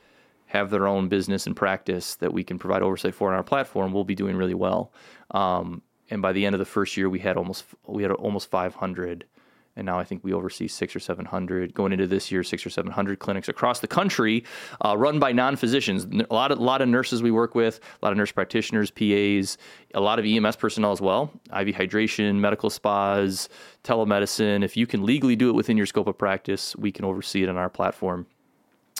have 0.46 0.70
their 0.70 0.88
own 0.88 1.08
business 1.08 1.48
and 1.48 1.56
practice 1.56 2.16
that 2.16 2.34
we 2.34 2.44
can 2.44 2.60
provide 2.60 2.82
oversight 2.82 3.16
for 3.16 3.30
on 3.30 3.36
our 3.36 3.44
platform, 3.44 3.94
we'll 3.94 4.04
be 4.04 4.16
doing 4.16 4.36
really 4.36 4.54
well. 4.54 4.92
Um, 5.32 5.82
and 6.10 6.22
by 6.22 6.34
the 6.34 6.46
end 6.46 6.54
of 6.54 6.60
the 6.60 6.66
first 6.66 6.98
year, 6.98 7.10
we 7.10 7.20
had 7.20 7.38
almost 7.38 7.64
we 7.88 8.04
had 8.04 8.12
almost 8.12 8.50
500 8.50 9.26
and 9.76 9.86
now 9.86 9.98
I 9.98 10.04
think 10.04 10.24
we 10.24 10.34
oversee 10.34 10.68
six 10.68 10.96
or 10.96 11.00
seven 11.00 11.26
hundred. 11.26 11.74
Going 11.74 11.92
into 11.92 12.08
this 12.08 12.32
year, 12.32 12.44
six 12.44 12.66
or 12.66 12.70
seven 12.70 12.92
hundred 12.92 13.20
clinics 13.20 13.48
across 13.48 13.80
the 13.80 13.88
country, 13.88 14.44
uh, 14.84 14.98
run 14.98 15.20
by 15.20 15.32
non-physicians. 15.32 16.06
A 16.30 16.34
lot 16.34 16.52
of 16.52 16.60
a 16.60 16.64
lot 16.64 16.82
of 16.82 16.90
nurses 16.90 17.24
we 17.24 17.32
work 17.32 17.56
with, 17.56 17.80
a 18.02 18.06
lot 18.06 18.12
of 18.12 18.18
nurse 18.18 18.32
practitioners, 18.32 18.92
PAs, 18.92 19.58
a 19.94 20.02
lot 20.02 20.20
of 20.20 20.26
EMS 20.26 20.56
personnel 20.58 20.92
as 20.92 21.02
well. 21.02 21.32
IV 21.48 21.76
hydration, 21.76 22.36
medical 22.36 22.70
spas, 22.70 23.50
telemedicine. 23.84 24.64
If 24.64 24.76
you 24.76 24.86
can 24.86 25.06
legally 25.06 25.36
do 25.36 25.50
it 25.50 25.54
within 25.54 25.78
your 25.78 25.86
scope 25.86 26.08
of 26.08 26.18
practice, 26.18 26.76
we 26.76 26.92
can 26.92 27.06
oversee 27.06 27.44
it 27.44 27.50
on 27.50 27.58
our 27.58 27.70
platform. 27.70 28.28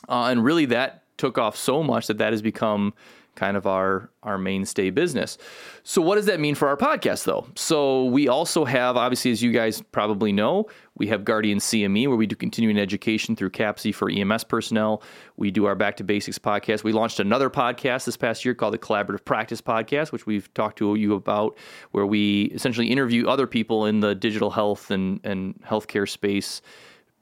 Uh, 0.08 0.26
and 0.26 0.44
really, 0.44 0.66
that 0.66 1.04
took 1.18 1.38
off 1.38 1.56
so 1.56 1.84
much 1.84 2.08
that 2.08 2.18
that 2.18 2.34
has 2.34 2.42
become 2.42 2.94
kind 3.36 3.58
of 3.58 3.66
our 3.66 4.10
our 4.24 4.38
mainstay 4.38 4.90
business. 4.90 5.38
So 5.84 6.02
what 6.02 6.16
does 6.16 6.28
that 6.28 6.40
mean 6.40 6.54
for 6.54 6.68
our 6.68 6.78
podcast 6.78 7.24
though? 7.24 7.48
So 7.56 8.06
we 8.06 8.28
also 8.28 8.66
have 8.66 8.98
obviously 8.98 9.32
as 9.32 9.42
you 9.42 9.52
guys 9.52 9.82
probably 9.92 10.32
know, 10.32 10.68
we 10.96 11.08
have 11.08 11.24
Guardian 11.24 11.58
CME 11.58 12.08
where 12.08 12.18
we 12.18 12.28
do 12.28 12.36
continuing 12.36 12.78
education 12.78 13.36
through 13.36 13.52
CAPCE 13.52 13.96
for 13.96 14.10
EMS 14.10 14.44
personnel. 14.44 15.02
We 15.38 15.50
do 15.50 15.66
our 15.66 15.76
Back 15.76 15.98
to 15.98 16.04
Basics 16.04 16.38
podcast. 16.38 16.84
We 16.84 16.92
launched 16.92 17.20
another 17.20 17.50
podcast 17.50 18.06
this 18.06 18.18
past 18.18 18.46
year 18.46 18.54
called 18.54 18.74
the 18.74 18.80
Collaborative 18.80 19.26
Practice 19.26 19.62
podcast, 19.62 20.12
which 20.12 20.26
we've 20.26 20.54
talked 20.54 20.78
to 20.80 20.96
you 20.96 21.16
about 21.16 21.58
where 21.92 22.06
we 22.06 22.44
essentially 22.54 22.88
interview 22.88 23.28
other 23.28 23.48
people 23.48 23.86
in 23.86 24.02
the 24.02 24.14
digital 24.14 24.52
health 24.52 24.92
and 24.92 25.20
and 25.24 25.60
healthcare 25.64 26.08
space 26.08 26.62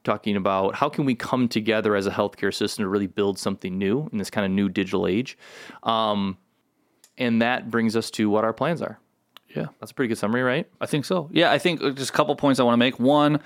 talking 0.04 0.36
about 0.36 0.74
how 0.74 0.88
can 0.88 1.04
we 1.04 1.14
come 1.14 1.48
together 1.48 1.94
as 1.94 2.06
a 2.06 2.10
healthcare 2.10 2.52
system 2.52 2.84
to 2.84 2.88
really 2.88 3.06
build 3.06 3.38
something 3.38 3.78
new 3.78 4.08
in 4.12 4.18
this 4.18 4.30
kind 4.30 4.44
of 4.44 4.50
new 4.50 4.68
digital 4.68 5.06
age 5.06 5.36
um, 5.82 6.36
and 7.18 7.42
that 7.42 7.70
brings 7.70 7.96
us 7.96 8.10
to 8.10 8.30
what 8.30 8.44
our 8.44 8.52
plans 8.52 8.82
are 8.82 8.98
yeah. 9.54 9.66
that's 9.78 9.92
a 9.92 9.94
pretty 9.94 10.08
good 10.08 10.18
summary 10.18 10.42
right 10.42 10.66
I 10.80 10.86
think 10.86 11.04
so. 11.04 11.28
Yeah, 11.32 11.52
I 11.52 11.58
think 11.58 11.82
uh, 11.82 11.90
just 11.90 12.10
a 12.10 12.12
couple 12.12 12.34
points 12.36 12.60
I 12.60 12.64
want 12.64 12.74
to 12.74 12.78
make. 12.78 12.98
One, 12.98 13.40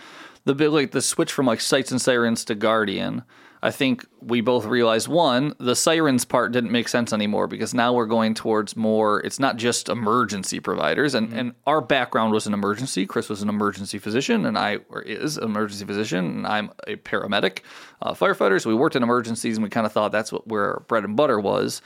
the 0.45 0.55
big 0.55 0.71
like 0.71 0.91
the 0.91 1.03
switch 1.03 1.31
from 1.31 1.47
like 1.47 1.61
sights 1.61 1.91
and 1.91 2.01
sirens 2.01 2.45
to 2.47 2.55
Guardian. 2.55 3.23
I 3.65 3.71
think 3.71 4.05
we 4.21 4.43
both 4.43 4.67
realized 4.67 5.09
one, 5.09 5.55
the 5.59 5.75
sirens 5.75 6.27
part 6.27 6.53
didn't 6.53 6.71
make 6.71 6.87
sense 6.87 7.15
anymore 7.15 7.47
because 7.47 7.73
now 7.73 7.95
we're 7.95 8.05
going 8.05 8.35
towards 8.35 8.77
more. 8.77 9.21
It's 9.21 9.41
not 9.41 9.57
just 9.57 9.89
emergency 9.89 10.61
providers, 10.61 11.15
and 11.15 11.33
and 11.33 11.55
our 11.67 11.81
background 11.81 12.35
was 12.35 12.47
an 12.47 12.53
emergency. 12.53 13.07
Chris 13.07 13.31
was 13.31 13.41
an 13.41 13.49
emergency 13.49 13.99
physician, 13.99 14.45
and 14.45 14.59
I 14.59 14.81
or 14.91 15.01
is 15.01 15.39
an 15.39 15.45
emergency 15.45 15.87
physician, 15.87 16.27
and 16.27 16.47
I'm 16.47 16.73
a 16.87 16.97
paramedic, 16.97 17.61
uh, 18.03 18.13
firefighter. 18.13 18.61
So 18.61 18.69
we 18.69 18.77
worked 18.77 18.97
in 18.97 19.03
emergencies, 19.03 19.57
and 19.57 19.65
we 19.65 19.71
kind 19.71 19.87
of 19.87 19.93
thought 19.93 20.13
that's 20.13 20.31
what 20.31 20.47
where 20.47 20.75
our 20.75 20.81
bread 20.81 21.05
and 21.05 21.17
butter 21.17 21.41
was, 21.41 21.81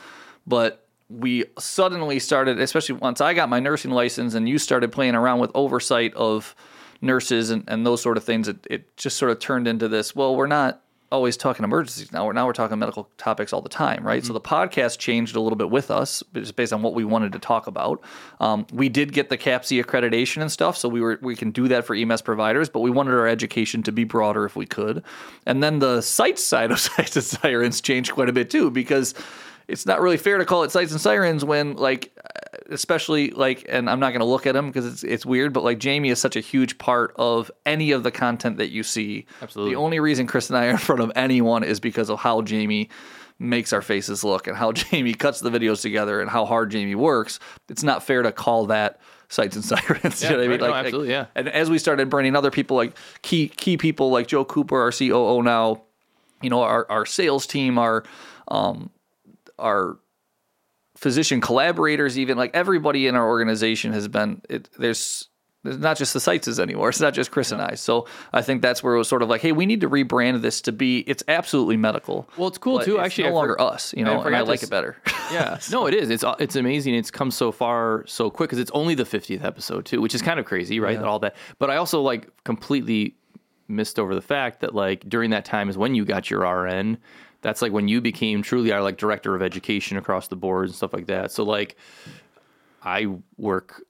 but 0.49 0.85
we 1.09 1.45
suddenly 1.61 2.19
started, 2.19 2.59
especially 2.59 2.97
once 2.97 3.21
I 3.21 3.35
got 3.35 3.49
my 3.49 3.61
nursing 3.61 3.93
license 3.93 4.35
and 4.35 4.49
you 4.49 4.59
started 4.59 4.91
playing 4.91 5.15
around 5.15 5.39
with 5.39 5.53
oversight 5.55 6.13
of 6.15 6.57
nurses 7.01 7.51
and, 7.51 7.63
and 7.69 7.87
those 7.87 8.03
sort 8.03 8.17
of 8.17 8.25
things, 8.25 8.49
it, 8.49 8.67
it 8.69 8.97
just 8.97 9.17
sort 9.17 9.31
of 9.31 9.39
turned 9.39 9.69
into 9.69 9.87
this, 9.87 10.17
well, 10.17 10.35
we're 10.35 10.49
not 10.49 10.83
always 11.11 11.37
talking 11.37 11.65
emergencies 11.65 12.13
now. 12.13 12.27
We're 12.27 12.33
now 12.33 12.47
we're 12.47 12.53
talking 12.53 12.79
medical 12.79 13.09
topics 13.17 13.53
all 13.53 13.63
the 13.63 13.69
time, 13.69 14.07
right? 14.07 14.25
So 14.25 14.33
the 14.33 14.41
podcast 14.41 14.99
changed 14.99 15.37
a 15.37 15.41
little 15.41 15.57
bit 15.57 15.71
with 15.71 15.91
us, 15.91 16.23
just 16.35 16.57
based 16.57 16.73
on 16.73 16.83
what 16.83 16.95
we 16.95 17.05
wanted 17.05 17.33
to 17.33 17.39
talk 17.39 17.67
about. 17.67 18.03
Um, 18.41 18.67
we 18.73 18.89
did 18.89 19.13
get 19.13 19.29
the 19.29 19.39
CAPCE 19.39 19.83
accreditation 19.83 20.43
and 20.43 20.53
stuff, 20.53 20.77
so 20.77 20.89
we 20.89 21.01
were 21.01 21.19
we 21.23 21.35
can 21.35 21.51
do 21.51 21.69
that 21.69 21.85
for 21.85 21.95
EMS 21.95 22.23
providers, 22.23 22.69
but 22.69 22.81
we 22.81 22.91
wanted 22.91 23.15
our 23.15 23.27
education 23.27 23.83
to 23.85 23.93
be 23.93 24.05
broader 24.05 24.45
if 24.45 24.57
we 24.57 24.67
could. 24.67 25.03
And 25.47 25.63
then 25.63 25.79
the 25.79 26.01
sights 26.01 26.45
side 26.45 26.71
of 26.71 26.81
sights 26.81 27.17
and 27.17 27.25
sirens 27.25 27.81
changed 27.81 28.13
quite 28.13 28.29
a 28.29 28.33
bit 28.33 28.51
too, 28.51 28.71
because 28.71 29.15
it's 29.69 29.87
not 29.87 30.01
really 30.01 30.17
fair 30.17 30.39
to 30.39 30.45
call 30.45 30.63
it 30.63 30.71
sights 30.71 30.93
and 30.93 31.01
sirens 31.01 31.45
when 31.45 31.77
like 31.77 32.13
especially 32.69 33.31
like 33.31 33.65
and 33.69 33.89
i'm 33.89 34.01
not 34.01 34.11
going 34.11 34.21
to 34.21 34.27
look 34.27 34.47
at 34.47 34.55
him 34.55 34.67
because 34.67 34.87
it's, 34.87 35.03
it's 35.05 35.27
weird 35.27 35.53
but 35.53 35.65
like 35.65 35.79
jamie 35.79 36.11
is 36.11 36.19
such 36.21 36.37
a 36.37 36.41
huge 36.41 36.79
part 36.79 37.13
of 37.17 37.51
any 37.67 37.91
of 37.93 38.03
the 38.03 38.11
content 38.11 38.57
that 38.59 38.71
you 38.71 38.83
see 38.83 39.27
Absolutely. 39.43 39.75
the 39.75 39.81
only 39.81 40.01
reason 40.01 40.27
chris 40.27 40.49
and 40.51 40.59
i 40.59 40.67
are 40.67 40.71
in 40.71 40.77
front 40.79 41.01
of 41.01 41.11
anyone 41.17 41.65
is 41.65 41.81
because 41.81 42.11
of 42.11 42.19
how 42.19 42.43
jamie 42.43 42.89
makes 43.39 43.73
our 43.73 43.83
faces 43.83 44.25
look 44.25 44.47
and 44.47 44.57
how 44.57 44.73
jamie 44.73 45.15
cuts 45.15 45.41
the 45.41 45.51
videos 45.51 45.81
together 45.81 46.21
and 46.21 46.31
how 46.31 46.45
hard 46.45 46.71
jamie 46.71 46.95
works 46.95 47.39
it's 47.69 47.83
not 47.83 48.03
fair 48.03 48.23
to 48.23 48.33
call 48.33 48.67
that 48.67 49.01
sights 49.29 49.57
and 49.57 49.65
sirens 49.65 50.23
you 50.23 50.31
know 50.31 50.37
what 50.37 50.45
i 50.45 50.49
mean. 50.49 50.59
No, 50.59 50.67
like, 50.67 50.73
like- 50.73 50.85
absolutely, 50.87 51.11
yeah. 51.11 51.27
and 51.35 51.49
as 51.49 51.71
we 51.71 51.79
started 51.79 52.11
bringing 52.11 52.37
other 52.37 52.51
people 52.51 52.77
like 52.77 52.97
key 53.23 53.49
key 53.49 53.77
people 53.77 54.11
like 54.11 54.27
joe 54.27 54.45
cooper 54.45 54.81
our 54.81 54.93
coo 54.93 55.43
now 55.43 55.83
you 56.43 56.51
know 56.51 56.63
our, 56.63 56.87
our 56.91 57.07
sales 57.07 57.47
team 57.47 57.79
our 57.79 58.05
um 58.49 58.91
our 59.59 59.99
physician 60.99 61.41
collaborators 61.41 62.19
even 62.19 62.37
like 62.37 62.51
everybody 62.55 63.07
in 63.07 63.15
our 63.15 63.29
organization 63.29 63.93
has 63.93 64.09
been 64.09 64.43
it, 64.51 64.69
there's 64.79 65.29
there's 65.63 65.79
not 65.79 65.97
just 65.97 66.13
the 66.13 66.19
sights 66.21 66.49
anymore 66.59 66.89
it's 66.89 66.99
not 67.01 67.15
just 67.15 67.31
chris 67.31 67.53
and 67.53 67.63
i 67.63 67.75
so 67.75 68.05
i 68.33 68.43
think 68.43 68.63
that's 68.63 68.83
where 68.83 68.95
it 68.95 68.99
was 68.99 69.07
sort 69.07 69.23
of 69.23 69.29
like 69.29 69.41
hey 69.41 69.53
we 69.53 69.65
need 69.65 69.81
to 69.81 69.89
rebrand 69.89 70.41
this 70.43 70.61
to 70.61 70.73
be 70.73 71.01
it's 71.01 71.23
absolutely 71.29 71.77
medical 71.77 72.29
Well, 72.37 72.49
it's 72.49 72.59
cool 72.59 72.81
too. 72.81 72.97
it's 72.97 73.05
Actually, 73.07 73.25
no 73.25 73.31
I 73.31 73.33
longer 73.35 73.55
for- 73.59 73.63
us 73.63 73.95
you 73.97 74.05
I 74.05 74.09
know 74.15 74.23
and 74.23 74.35
i 74.35 74.41
like 74.41 74.59
s- 74.59 74.65
it 74.65 74.71
better 74.71 74.97
yeah, 75.33 75.59
no, 75.71 75.87
it 75.87 75.93
is. 75.95 76.09
It's 76.11 76.25
it's 76.41 76.57
amazing. 76.57 76.95
It's 76.95 77.11
come 77.11 77.31
so 77.31 77.53
far 77.53 78.03
so 78.07 78.31
quick 78.31 78.49
because 78.49 78.59
it's 78.59 78.71
only 78.73 78.95
the 78.95 79.05
50th 79.05 79.45
episode 79.45 79.85
too, 79.85 80.01
which 80.01 80.15
is 80.15 80.23
kind 80.23 80.41
of 80.41 80.47
crazy, 80.47 80.81
right? 80.81 80.99
All 81.03 81.19
that, 81.19 81.37
but 81.59 81.69
I 81.71 81.77
also 81.77 82.01
like 82.01 82.31
completely 82.45 83.15
missed 83.69 83.99
over 83.99 84.15
the 84.15 84.23
fact 84.23 84.61
that 84.63 84.75
like 84.75 85.07
during 85.07 85.29
that 85.31 85.45
time 85.45 85.69
is 85.69 85.77
when 85.77 85.95
you 85.95 86.07
got 86.07 86.31
your 86.31 86.41
RN. 86.51 86.97
That's 87.41 87.63
like 87.63 87.73
when 87.73 87.89
you 87.89 88.01
became 88.01 88.43
truly 88.43 88.73
our 88.73 88.83
like 88.83 88.97
director 88.97 89.35
of 89.35 89.43
education 89.43 89.97
across 89.97 90.29
the 90.29 90.37
board 90.37 90.67
and 90.67 90.75
stuff 90.75 90.93
like 90.93 91.07
that. 91.07 91.31
So 91.31 91.45
like, 91.45 91.77
I 92.83 93.07
work 93.37 93.83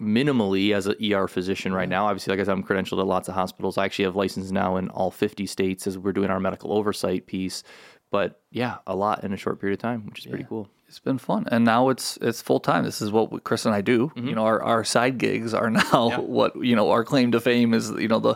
minimally 0.00 0.74
as 0.74 0.86
an 0.86 0.96
ER 1.12 1.28
physician 1.28 1.72
right 1.72 1.88
now. 1.88 2.06
Obviously, 2.06 2.32
like 2.32 2.40
I 2.40 2.44
said, 2.44 2.52
I'm 2.52 2.62
credentialed 2.64 3.00
at 3.00 3.06
lots 3.06 3.28
of 3.28 3.34
hospitals. 3.34 3.78
I 3.78 3.84
actually 3.84 4.06
have 4.06 4.16
license 4.16 4.50
now 4.50 4.76
in 4.76 4.88
all 4.90 5.10
50 5.10 5.46
states 5.46 5.86
as 5.86 5.96
we're 5.98 6.12
doing 6.12 6.30
our 6.30 6.40
medical 6.40 6.72
oversight 6.72 7.26
piece. 7.26 7.62
But 8.10 8.40
yeah, 8.50 8.78
a 8.86 8.94
lot 8.96 9.24
in 9.24 9.32
a 9.32 9.36
short 9.36 9.60
period 9.60 9.78
of 9.78 9.82
time, 9.82 10.06
which 10.06 10.20
is 10.20 10.26
pretty 10.26 10.44
cool. 10.44 10.68
it's 10.88 10.98
been 10.98 11.18
fun 11.18 11.46
and 11.50 11.64
now 11.64 11.88
it's 11.88 12.18
it's 12.20 12.42
full 12.42 12.60
time 12.60 12.84
this 12.84 13.00
is 13.00 13.10
what 13.10 13.42
chris 13.44 13.64
and 13.64 13.74
i 13.74 13.80
do 13.80 14.12
you 14.14 14.34
know 14.34 14.44
our, 14.44 14.60
our 14.62 14.84
side 14.84 15.16
gigs 15.16 15.54
are 15.54 15.70
now 15.90 16.20
what 16.20 16.54
you 16.62 16.76
know 16.76 16.90
our 16.90 17.02
claim 17.02 17.32
to 17.32 17.40
fame 17.40 17.72
is 17.72 17.90
you 17.92 18.08
know 18.08 18.18
the 18.18 18.34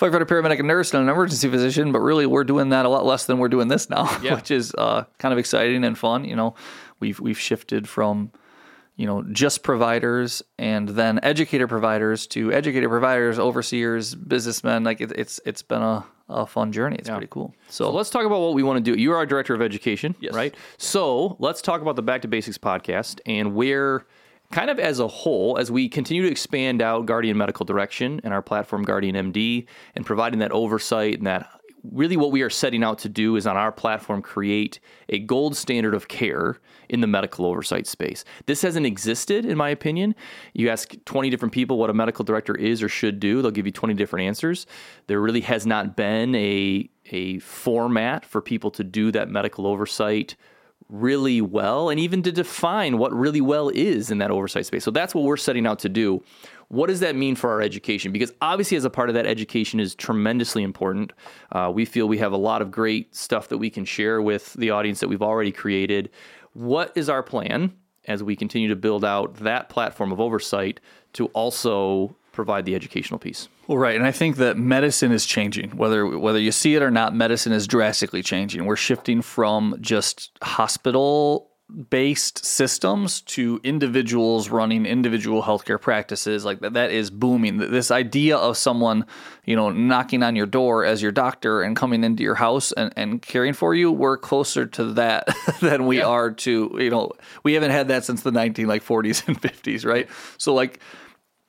firefighter 0.00 0.24
paramedic 0.26 0.58
and 0.58 0.66
nurse 0.68 0.94
and 0.94 1.02
an 1.02 1.08
emergency 1.08 1.48
physician 1.48 1.92
but 1.92 2.00
really 2.00 2.26
we're 2.26 2.44
doing 2.44 2.70
that 2.70 2.86
a 2.86 2.88
lot 2.88 3.04
less 3.04 3.26
than 3.26 3.38
we're 3.38 3.48
doing 3.48 3.68
this 3.68 3.90
now 3.90 4.04
Yeah. 4.22 4.34
which 4.34 4.50
is 4.50 4.74
uh, 4.78 5.04
kind 5.18 5.32
of 5.32 5.38
exciting 5.38 5.84
and 5.84 5.96
fun 5.98 6.24
you 6.24 6.34
know 6.34 6.54
we've 7.00 7.20
we've 7.20 7.38
shifted 7.38 7.88
from 7.88 8.32
you 8.96 9.06
know 9.06 9.22
just 9.30 9.62
providers 9.62 10.42
and 10.58 10.88
then 10.88 11.20
educator 11.22 11.66
providers 11.68 12.26
to 12.28 12.52
educator 12.52 12.88
providers 12.88 13.38
overseers 13.38 14.14
businessmen 14.14 14.84
like 14.84 15.00
it, 15.00 15.12
it's 15.16 15.38
it's 15.46 15.62
been 15.62 15.82
a, 15.82 16.04
a 16.28 16.46
fun 16.46 16.70
journey 16.72 16.96
it's 16.98 17.08
pretty 17.08 17.26
cool 17.30 17.54
so, 17.68 17.84
So 17.86 17.90
let's 17.92 18.10
talk 18.10 18.24
about 18.26 18.40
what 18.40 18.54
we 18.54 18.62
want 18.62 18.84
to 18.84 18.92
do. 18.94 18.98
You 19.00 19.12
are 19.12 19.16
our 19.16 19.26
director 19.26 19.54
of 19.54 19.62
education, 19.62 20.14
Yes. 20.20 20.32
right? 20.34 20.54
So 20.78 21.36
let's 21.40 21.60
talk 21.62 21.80
about 21.82 21.96
the 21.96 22.02
Back 22.02 22.22
to 22.22 22.28
Basics 22.28 22.58
podcast 22.58 23.20
and 23.26 23.54
where, 23.54 24.06
kind 24.52 24.70
of 24.70 24.78
as 24.78 24.98
a 24.98 25.08
whole, 25.08 25.58
as 25.58 25.70
we 25.70 25.88
continue 25.88 26.22
to 26.22 26.30
expand 26.30 26.82
out 26.82 27.06
Guardian 27.06 27.36
Medical 27.36 27.64
Direction 27.64 28.20
and 28.24 28.34
our 28.34 28.42
platform 28.42 28.82
Guardian 28.82 29.14
MD 29.14 29.66
and 29.94 30.04
providing 30.04 30.40
that 30.40 30.52
oversight 30.52 31.18
and 31.18 31.26
that 31.26 31.48
really 31.82 32.16
what 32.16 32.30
we 32.30 32.42
are 32.42 32.50
setting 32.50 32.82
out 32.82 32.98
to 32.98 33.08
do 33.08 33.36
is 33.36 33.46
on 33.46 33.56
our 33.56 33.72
platform 33.72 34.20
create 34.20 34.80
a 35.08 35.18
gold 35.18 35.56
standard 35.56 35.94
of 35.94 36.08
care 36.08 36.58
in 36.88 37.00
the 37.00 37.06
medical 37.06 37.46
oversight 37.46 37.86
space. 37.86 38.24
This 38.46 38.62
hasn't 38.62 38.86
existed, 38.86 39.46
in 39.46 39.56
my 39.56 39.70
opinion. 39.70 40.14
You 40.52 40.68
ask 40.68 40.94
20 41.04 41.30
different 41.30 41.54
people 41.54 41.78
what 41.78 41.90
a 41.90 41.94
medical 41.94 42.24
director 42.24 42.54
is 42.54 42.82
or 42.82 42.88
should 42.88 43.20
do, 43.20 43.40
they'll 43.42 43.50
give 43.50 43.66
you 43.66 43.72
20 43.72 43.94
different 43.94 44.26
answers. 44.26 44.66
There 45.06 45.20
really 45.20 45.40
has 45.42 45.66
not 45.66 45.96
been 45.96 46.34
a, 46.34 46.90
a 47.06 47.38
format 47.38 48.24
for 48.24 48.42
people 48.42 48.70
to 48.72 48.84
do 48.84 49.10
that 49.12 49.30
medical 49.30 49.66
oversight 49.66 50.36
really 50.88 51.40
well 51.40 51.88
and 51.90 52.00
even 52.00 52.22
to 52.22 52.32
define 52.32 52.98
what 52.98 53.12
really 53.12 53.40
well 53.40 53.68
is 53.68 54.10
in 54.10 54.18
that 54.18 54.30
oversight 54.30 54.66
space. 54.66 54.84
So 54.84 54.90
that's 54.90 55.14
what 55.14 55.24
we're 55.24 55.36
setting 55.36 55.66
out 55.66 55.78
to 55.80 55.88
do. 55.88 56.22
what 56.68 56.86
does 56.86 57.00
that 57.00 57.16
mean 57.16 57.34
for 57.34 57.50
our 57.50 57.60
education? 57.60 58.12
Because 58.12 58.32
obviously, 58.40 58.76
as 58.76 58.84
a 58.84 58.90
part 58.90 59.08
of 59.08 59.14
that, 59.14 59.26
education 59.26 59.80
is 59.80 59.94
tremendously 59.94 60.62
important. 60.62 61.12
Uh, 61.50 61.70
we 61.74 61.84
feel 61.84 62.06
we 62.06 62.18
have 62.18 62.32
a 62.32 62.36
lot 62.36 62.62
of 62.62 62.70
great 62.70 63.14
stuff 63.14 63.48
that 63.48 63.58
we 63.58 63.70
can 63.70 63.84
share 63.84 64.22
with 64.22 64.52
the 64.54 64.70
audience 64.70 65.00
that 65.00 65.08
we've 65.08 65.22
already 65.22 65.50
created. 65.50 66.10
What 66.52 66.92
is 66.94 67.08
our 67.08 67.24
plan 67.24 67.72
as 68.06 68.22
we 68.22 68.36
continue 68.36 68.68
to 68.68 68.76
build 68.76 69.04
out 69.04 69.34
that 69.36 69.68
platform 69.68 70.12
of 70.12 70.20
oversight 70.20 70.78
to 71.14 71.26
also 71.26 72.14
provide 72.32 72.64
the 72.64 72.74
educational 72.76 73.18
piece? 73.18 73.48
Well, 73.70 73.78
right, 73.78 73.94
and 73.94 74.04
I 74.04 74.10
think 74.10 74.38
that 74.38 74.56
medicine 74.56 75.12
is 75.12 75.24
changing. 75.24 75.76
Whether 75.76 76.04
whether 76.18 76.40
you 76.40 76.50
see 76.50 76.74
it 76.74 76.82
or 76.82 76.90
not, 76.90 77.14
medicine 77.14 77.52
is 77.52 77.68
drastically 77.68 78.20
changing. 78.20 78.64
We're 78.64 78.74
shifting 78.74 79.22
from 79.22 79.76
just 79.80 80.32
hospital 80.42 81.52
based 81.88 82.44
systems 82.44 83.20
to 83.20 83.60
individuals 83.62 84.48
running 84.48 84.86
individual 84.86 85.44
healthcare 85.44 85.80
practices 85.80 86.44
like 86.44 86.58
that, 86.58 86.72
that 86.72 86.90
is 86.90 87.10
booming 87.10 87.58
this 87.58 87.92
idea 87.92 88.36
of 88.36 88.56
someone 88.56 89.06
you 89.44 89.54
know 89.54 89.70
knocking 89.70 90.24
on 90.24 90.34
your 90.34 90.46
door 90.46 90.84
as 90.84 91.00
your 91.00 91.12
doctor 91.12 91.62
and 91.62 91.76
coming 91.76 92.02
into 92.02 92.24
your 92.24 92.34
house 92.34 92.72
and, 92.72 92.92
and 92.96 93.22
caring 93.22 93.52
for 93.52 93.72
you 93.72 93.92
we're 93.92 94.18
closer 94.18 94.66
to 94.66 94.94
that 94.94 95.28
than 95.60 95.86
we 95.86 95.98
yeah. 95.98 96.06
are 96.06 96.32
to 96.32 96.76
you 96.76 96.90
know 96.90 97.12
we 97.44 97.52
haven't 97.52 97.70
had 97.70 97.86
that 97.86 98.04
since 98.04 98.22
the 98.22 98.32
19 98.32 98.66
like 98.66 98.84
40s 98.84 99.28
and 99.28 99.40
50s 99.40 99.86
right 99.86 100.08
so 100.38 100.52
like 100.52 100.80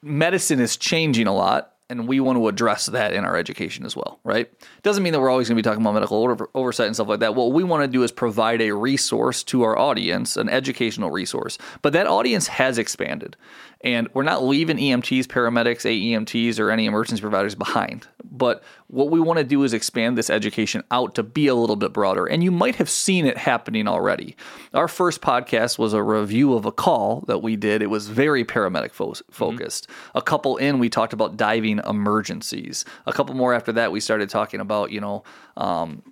medicine 0.04 0.60
is 0.60 0.78
changing 0.78 1.26
a 1.26 1.34
lot 1.34 1.71
and 1.92 2.08
we 2.08 2.22
want 2.22 2.38
to 2.38 2.48
address 2.48 2.86
that 2.86 3.14
in 3.14 3.26
our 3.26 3.36
education 3.36 3.86
as 3.86 3.98
well, 3.98 4.20
right? 4.24 4.50
Doesn't 4.82 5.04
mean 5.04 5.12
that 5.12 5.20
we're 5.20 5.30
always 5.30 5.50
going 5.50 5.58
to 5.58 5.62
be 5.62 5.70
talking 5.70 5.82
about 5.82 5.94
medical 5.94 6.24
over- 6.24 6.50
oversight 6.56 6.88
and 6.88 6.96
stuff 6.96 7.10
like 7.10 7.20
that. 7.20 7.36
What 7.36 7.52
we 7.52 7.66
want 7.66 7.84
to 7.84 7.88
do 7.88 8.02
is 8.04 8.14
provide 8.14 8.62
a 8.62 8.72
resource 8.72 9.44
to 9.44 9.64
our 9.64 9.78
audience, 9.78 10.38
an 10.38 10.48
educational 10.48 11.12
resource. 11.12 11.58
But 11.82 11.92
that 11.92 12.08
audience 12.08 12.48
has 12.48 12.78
expanded. 12.78 13.36
And 13.84 14.08
we're 14.14 14.24
not 14.24 14.44
leaving 14.44 14.78
EMTs, 14.78 15.26
paramedics, 15.26 15.86
AEMTs, 15.86 16.60
or 16.60 16.70
any 16.70 16.86
emergency 16.86 17.22
providers 17.22 17.56
behind. 17.56 18.08
But 18.24 18.64
what 18.88 19.10
we 19.10 19.20
want 19.20 19.40
to 19.40 19.44
do 19.44 19.64
is 19.64 19.74
expand 19.74 20.18
this 20.18 20.30
education 20.30 20.84
out 20.92 21.16
to 21.16 21.24
be 21.24 21.48
a 21.48 21.56
little 21.56 21.76
bit 21.76 21.92
broader. 21.92 22.26
And 22.26 22.44
you 22.44 22.52
might 22.52 22.76
have 22.76 22.90
seen 22.90 23.26
it 23.26 23.38
happening 23.38 23.88
already. 23.88 24.36
Our 24.74 24.88
first 24.88 25.22
podcast 25.22 25.80
was 25.80 25.94
a 25.94 26.04
review 26.04 26.54
of 26.54 26.66
a 26.66 26.72
call 26.72 27.22
that 27.28 27.40
we 27.40 27.56
did. 27.56 27.82
It 27.82 27.88
was 27.88 28.08
very 28.08 28.46
paramedic 28.46 28.92
fo- 28.92 29.14
focused. 29.32 29.88
Mm-hmm. 29.90 30.18
A 30.18 30.22
couple 30.22 30.58
in, 30.58 30.80
we 30.80 30.90
talked 30.90 31.14
about 31.14 31.38
diving 31.38 31.80
emergencies. 31.88 32.86
A 33.06 33.14
couple 33.14 33.36
more 33.36 33.54
after 33.54 33.72
that, 33.74 33.92
we 33.92 34.00
started 34.00 34.30
talking 34.30 34.60
about, 34.60 34.92
you 34.92 35.02
know, 35.02 35.24
um, 35.58 36.04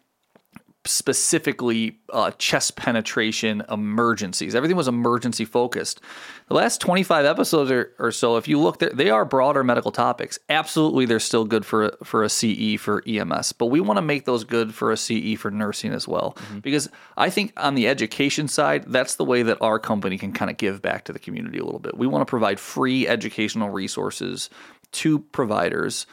specifically 0.85 1.99
uh, 2.13 2.31
chest 2.31 2.75
penetration 2.77 3.61
emergencies. 3.69 4.55
Everything 4.55 4.77
was 4.77 4.87
emergency 4.87 5.43
focused. 5.43 5.99
The 6.47 6.53
last 6.53 6.79
25 6.79 7.25
episodes 7.25 7.69
or, 7.69 7.93
or 7.99 8.11
so, 8.11 8.37
if 8.37 8.47
you 8.47 8.59
look, 8.59 8.79
they 8.79 9.09
are 9.09 9.25
broader 9.25 9.63
medical 9.63 9.91
topics. 9.91 10.39
Absolutely, 10.47 11.05
they're 11.05 11.19
still 11.19 11.45
good 11.45 11.65
for 11.65 11.95
for 12.03 12.23
a 12.23 12.29
CE 12.29 12.79
for 12.79 13.03
EMS, 13.05 13.51
but 13.53 13.67
we 13.67 13.81
want 13.81 13.97
to 13.97 14.01
make 14.01 14.25
those 14.25 14.43
good 14.43 14.73
for 14.73 14.91
a 14.91 14.97
CE 14.97 15.37
for 15.37 15.51
nursing 15.51 15.91
as 15.91 16.07
well. 16.07 16.35
Mm-hmm. 16.37 16.59
Because 16.59 16.89
I 17.17 17.29
think 17.29 17.53
on 17.57 17.75
the 17.75 17.87
education 17.87 18.47
side, 18.47 18.85
that's 18.87 19.15
the 19.15 19.25
way 19.25 19.43
that 19.43 19.57
our 19.61 19.79
company 19.79 20.17
can 20.17 20.31
kind 20.31 20.49
of 20.49 20.57
give 20.57 20.81
back 20.81 21.03
to 21.05 21.13
the 21.13 21.19
community 21.19 21.59
a 21.59 21.65
little 21.65 21.79
bit. 21.79 21.97
We 21.97 22.07
want 22.07 22.21
to 22.21 22.29
provide 22.29 22.59
free 22.59 23.07
educational 23.07 23.69
resources 23.69 24.49
to 24.91 25.19
providers 25.19 26.07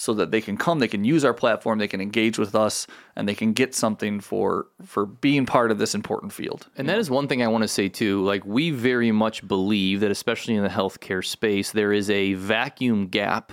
so 0.00 0.14
that 0.14 0.30
they 0.30 0.40
can 0.40 0.56
come, 0.56 0.78
they 0.78 0.88
can 0.88 1.04
use 1.04 1.26
our 1.26 1.34
platform, 1.34 1.78
they 1.78 1.86
can 1.86 2.00
engage 2.00 2.38
with 2.38 2.54
us, 2.54 2.86
and 3.16 3.28
they 3.28 3.34
can 3.34 3.52
get 3.52 3.74
something 3.74 4.18
for 4.18 4.66
for 4.82 5.04
being 5.04 5.44
part 5.44 5.70
of 5.70 5.76
this 5.76 5.94
important 5.94 6.32
field. 6.32 6.68
And 6.78 6.88
that 6.88 6.96
is 6.96 7.10
one 7.10 7.28
thing 7.28 7.42
I 7.42 7.48
want 7.48 7.64
to 7.64 7.68
say 7.68 7.90
too. 7.90 8.24
Like 8.24 8.42
we 8.46 8.70
very 8.70 9.12
much 9.12 9.46
believe 9.46 10.00
that, 10.00 10.10
especially 10.10 10.54
in 10.54 10.62
the 10.62 10.70
healthcare 10.70 11.22
space, 11.22 11.72
there 11.72 11.92
is 11.92 12.08
a 12.08 12.32
vacuum 12.32 13.08
gap 13.08 13.52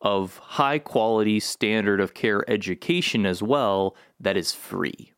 of 0.00 0.38
high 0.38 0.78
quality 0.78 1.38
standard 1.38 2.00
of 2.00 2.14
care 2.14 2.42
education 2.50 3.26
as 3.26 3.42
well 3.42 3.94
that 4.18 4.38
is 4.38 4.50
free. 4.50 5.12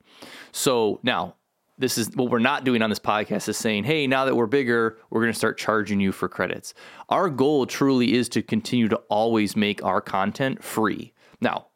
So 0.50 0.99
now 1.04 1.37
this 1.76 1.99
is 1.99 2.11
what 2.14 2.31
we're 2.31 2.38
not 2.38 2.64
doing 2.64 2.83
on 2.83 2.90
this 2.90 3.00
podcast 3.00 3.49
is 3.49 3.57
saying, 3.57 3.85
hey, 3.85 4.07
now 4.07 4.25
that 4.25 4.37
we're 4.37 4.47
bigger, 4.47 4.99
we're 5.11 5.21
going 5.21 5.33
to 5.33 5.38
start 5.38 5.59
charging 5.59 6.00
you 6.00 6.12
for 6.12 6.28
credits. 6.28 6.73
Our 7.09 7.28
goal 7.28 7.66
truly 7.66 8.14
is 8.14 8.28
to 8.31 8.43
continue 8.43 8.88
to 8.88 8.97
always 9.09 9.57
make 9.57 9.85
our 9.85 10.00
content 10.00 10.62
free. 10.62 11.12
Now, 11.40 11.66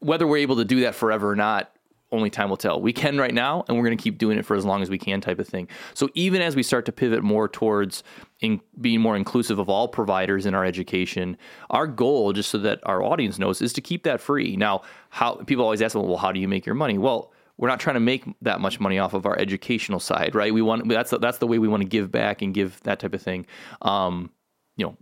whether 0.00 0.26
we're 0.26 0.38
able 0.38 0.56
to 0.56 0.64
do 0.64 0.80
that 0.80 0.94
forever 0.94 1.30
or 1.30 1.36
not, 1.36 1.70
only 2.12 2.30
time 2.30 2.48
will 2.48 2.56
tell. 2.56 2.80
We 2.80 2.92
can 2.92 3.18
right 3.18 3.34
now, 3.34 3.64
and 3.66 3.76
we're 3.76 3.84
going 3.84 3.98
to 3.98 4.02
keep 4.02 4.18
doing 4.18 4.38
it 4.38 4.46
for 4.46 4.56
as 4.56 4.64
long 4.64 4.82
as 4.82 4.88
we 4.88 4.98
can, 4.98 5.20
type 5.20 5.40
of 5.40 5.48
thing. 5.48 5.68
So 5.94 6.08
even 6.14 6.40
as 6.42 6.54
we 6.54 6.62
start 6.62 6.86
to 6.86 6.92
pivot 6.92 7.24
more 7.24 7.48
towards 7.48 8.04
in 8.40 8.60
being 8.80 9.00
more 9.00 9.16
inclusive 9.16 9.58
of 9.58 9.68
all 9.68 9.88
providers 9.88 10.46
in 10.46 10.54
our 10.54 10.64
education, 10.64 11.36
our 11.70 11.88
goal, 11.88 12.32
just 12.32 12.50
so 12.50 12.58
that 12.58 12.80
our 12.84 13.02
audience 13.02 13.38
knows, 13.38 13.60
is 13.60 13.72
to 13.72 13.80
keep 13.80 14.04
that 14.04 14.20
free. 14.20 14.56
Now, 14.56 14.82
how 15.10 15.34
people 15.46 15.64
always 15.64 15.82
ask, 15.82 15.96
well, 15.96 16.16
how 16.16 16.30
do 16.30 16.38
you 16.38 16.46
make 16.46 16.64
your 16.64 16.76
money? 16.76 16.98
Well, 16.98 17.32
we're 17.56 17.68
not 17.68 17.80
trying 17.80 17.94
to 17.94 18.00
make 18.00 18.24
that 18.42 18.60
much 18.60 18.80
money 18.80 18.98
off 18.98 19.14
of 19.14 19.26
our 19.26 19.38
educational 19.38 20.00
side, 20.00 20.34
right? 20.34 20.52
We 20.52 20.62
want 20.62 20.88
that's 20.88 21.12
that's 21.20 21.38
the 21.38 21.46
way 21.46 21.58
we 21.58 21.68
want 21.68 21.82
to 21.82 21.88
give 21.88 22.10
back 22.10 22.42
and 22.42 22.52
give 22.52 22.80
that 22.82 22.98
type 23.00 23.14
of 23.14 23.22
thing. 23.22 23.46
Um, 23.82 24.30
you 24.76 24.86
know, 24.86 24.96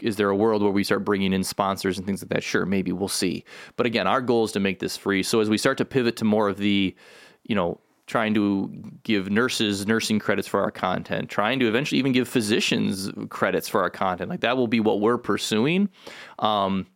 is 0.00 0.16
there 0.16 0.28
a 0.28 0.36
world 0.36 0.62
where 0.62 0.70
we 0.70 0.84
start 0.84 1.04
bringing 1.04 1.32
in 1.32 1.44
sponsors 1.44 1.96
and 1.96 2.06
things 2.06 2.22
like 2.22 2.28
that? 2.30 2.42
Sure, 2.42 2.66
maybe 2.66 2.92
we'll 2.92 3.08
see. 3.08 3.44
But 3.76 3.86
again, 3.86 4.06
our 4.06 4.20
goal 4.20 4.44
is 4.44 4.52
to 4.52 4.60
make 4.60 4.80
this 4.80 4.96
free. 4.96 5.22
So 5.22 5.40
as 5.40 5.48
we 5.48 5.56
start 5.56 5.78
to 5.78 5.84
pivot 5.84 6.16
to 6.16 6.24
more 6.24 6.48
of 6.48 6.58
the, 6.58 6.94
you 7.44 7.54
know, 7.54 7.80
trying 8.06 8.34
to 8.34 8.70
give 9.02 9.30
nurses 9.30 9.86
nursing 9.86 10.18
credits 10.18 10.46
for 10.46 10.60
our 10.60 10.70
content, 10.70 11.30
trying 11.30 11.58
to 11.58 11.68
eventually 11.68 11.98
even 11.98 12.12
give 12.12 12.28
physicians 12.28 13.10
credits 13.30 13.66
for 13.66 13.80
our 13.80 13.88
content, 13.88 14.28
like 14.28 14.40
that 14.40 14.58
will 14.58 14.66
be 14.66 14.80
what 14.80 15.00
we're 15.00 15.16
pursuing. 15.16 15.88
Um, 16.38 16.86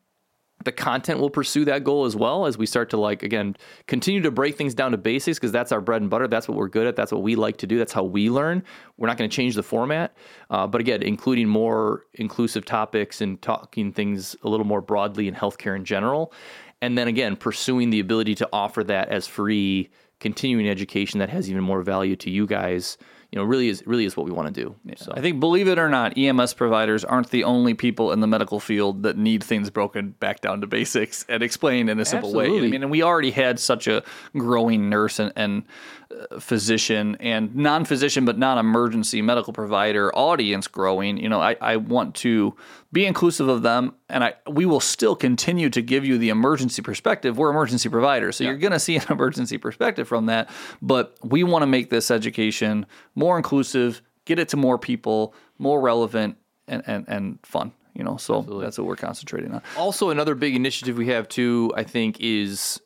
the 0.64 0.73
content 0.73 1.21
will 1.21 1.31
pursue 1.31 1.64
that 1.64 1.85
goal 1.85 2.05
as 2.05 2.16
well 2.16 2.47
as 2.47 2.59
we 2.59 2.66
start 2.66 2.90
to 2.90 2.97
like 2.97 3.23
again 3.23 3.57
continue 3.87 4.21
to 4.21 4.31
break 4.31 4.57
things 4.57 4.75
down 4.75 4.90
to 4.90 4.99
basics 4.99 5.38
because 5.38 5.53
that's 5.53 5.73
our 5.73 5.81
bread 5.81 6.03
and 6.03 6.11
butter. 6.11 6.27
That's 6.27 6.49
what 6.49 6.57
we're 6.57 6.68
good 6.68 6.87
at. 6.87 6.97
That's 6.97 7.12
what 7.12 7.23
we 7.23 7.37
like 7.37 7.59
to 7.59 7.66
do. 7.66 7.79
That's 7.79 7.92
how 7.92 8.03
we 8.03 8.29
learn. 8.29 8.62
We're 8.97 9.07
not 9.07 9.16
going 9.16 9.31
to 9.31 9.35
change 9.35 9.55
the 9.55 9.62
format. 9.62 10.16
Uh, 10.51 10.66
but 10.66 10.81
again 10.81 11.03
including 11.03 11.49
more 11.49 12.07
inclusive 12.14 12.64
topics 12.64 13.21
and 13.21 13.40
talking 13.40 13.92
things 13.92 14.35
a 14.42 14.49
little 14.49 14.66
more 14.66 14.81
broadly 14.81 15.29
in 15.29 15.35
healthcare 15.35 15.77
in 15.77 15.85
general. 15.85 16.33
And 16.83 16.99
then 16.99 17.09
again 17.09 17.37
pursuing 17.37 17.90
the 17.90 18.01
ability 18.01 18.35
to 18.37 18.49
offer 18.53 18.83
that 18.85 19.09
as 19.09 19.27
free 19.27 19.90
continuing 20.21 20.68
education 20.68 21.21
that 21.21 21.29
has 21.29 21.49
even 21.49 21.62
more 21.62 21.83
value 21.83 22.16
to 22.16 22.31
you 22.31 22.47
guys 22.47 22.99
you 23.31 23.38
know 23.38 23.45
really 23.45 23.69
is 23.69 23.87
really 23.87 24.07
is 24.07 24.17
what 24.17 24.25
we 24.25 24.33
want 24.33 24.53
to 24.55 24.62
do. 24.62 24.75
Yeah. 24.85 24.95
So 24.97 25.12
I 25.14 25.21
think 25.21 25.38
believe 25.38 25.69
it 25.69 25.79
or 25.79 25.88
not, 25.88 26.17
EMS 26.17 26.55
providers 26.55 27.05
aren't 27.05 27.31
the 27.31 27.45
only 27.45 27.75
people 27.75 28.12
in 28.12 28.21
the 28.21 28.27
medical 28.27 28.59
field 28.59 29.03
that 29.03 29.19
need 29.19 29.45
things 29.45 29.69
broken 29.69 30.11
back 30.12 30.41
down 30.41 30.62
to 30.62 30.67
basics 30.67 31.27
and 31.29 31.43
explained 31.43 31.91
in 31.91 32.01
a 32.01 32.05
simple 32.05 32.31
Absolutely. 32.31 32.61
way. 32.61 32.67
I 32.67 32.71
mean, 32.71 32.83
and 32.83 32.91
we 32.91 33.03
already 33.03 33.31
had 33.31 33.61
such 33.61 33.87
a 33.87 34.03
growing 34.33 34.88
nurse 34.88 35.19
and, 35.19 35.33
and 35.37 35.64
uh, 36.11 36.41
physician 36.41 37.19
and 37.21 37.55
non-physician 37.55 38.25
but 38.25 38.38
non-emergency 38.38 39.21
medical 39.21 39.53
provider 39.53 40.14
audience 40.17 40.67
growing. 40.67 41.19
You 41.19 41.29
know, 41.29 41.41
I, 41.41 41.57
I 41.61 41.77
want 41.77 42.14
to 42.17 42.57
be 42.93 43.05
inclusive 43.05 43.49
of 43.49 43.61
them 43.61 43.95
and 44.09 44.25
I 44.25 44.35
we 44.47 44.64
will 44.64 44.81
still 44.81 45.14
continue 45.14 45.69
to 45.71 45.83
give 45.83 46.05
you 46.05 46.19
the 46.19 46.31
emergency 46.31 46.81
perspective. 46.83 47.37
We're 47.37 47.51
emergency 47.51 47.88
providers, 47.88 48.37
so 48.37 48.45
yeah. 48.45 48.51
you're 48.51 48.59
going 48.59 48.73
to 48.73 48.81
see 48.81 48.97
an 48.97 49.05
emergency 49.11 49.59
perspective 49.59 50.09
from 50.09 50.27
that, 50.27 50.49
but 50.81 51.17
we 51.23 51.45
want 51.45 51.62
to 51.62 51.67
make 51.67 51.91
this 51.91 52.11
education 52.11 52.87
more 53.18 53.37
inclusive, 53.37 54.00
get 54.24 54.38
it 54.38 54.48
to 54.50 54.57
more 54.57 54.78
people, 54.78 55.35
more 55.59 55.81
relevant 55.81 56.37
and 56.68 56.83
and, 56.87 57.04
and 57.09 57.38
fun 57.42 57.72
you 57.94 58.04
know 58.04 58.16
so 58.16 58.38
Absolutely. 58.38 58.64
that's 58.64 58.78
what 58.78 58.87
we're 58.87 58.94
concentrating 58.94 59.50
on 59.52 59.62
also 59.76 60.11
another 60.11 60.35
big 60.35 60.54
initiative 60.54 60.98
we 60.98 61.07
have 61.07 61.26
too 61.26 61.72
i 61.74 61.83
think 61.83 62.20
is 62.20 62.78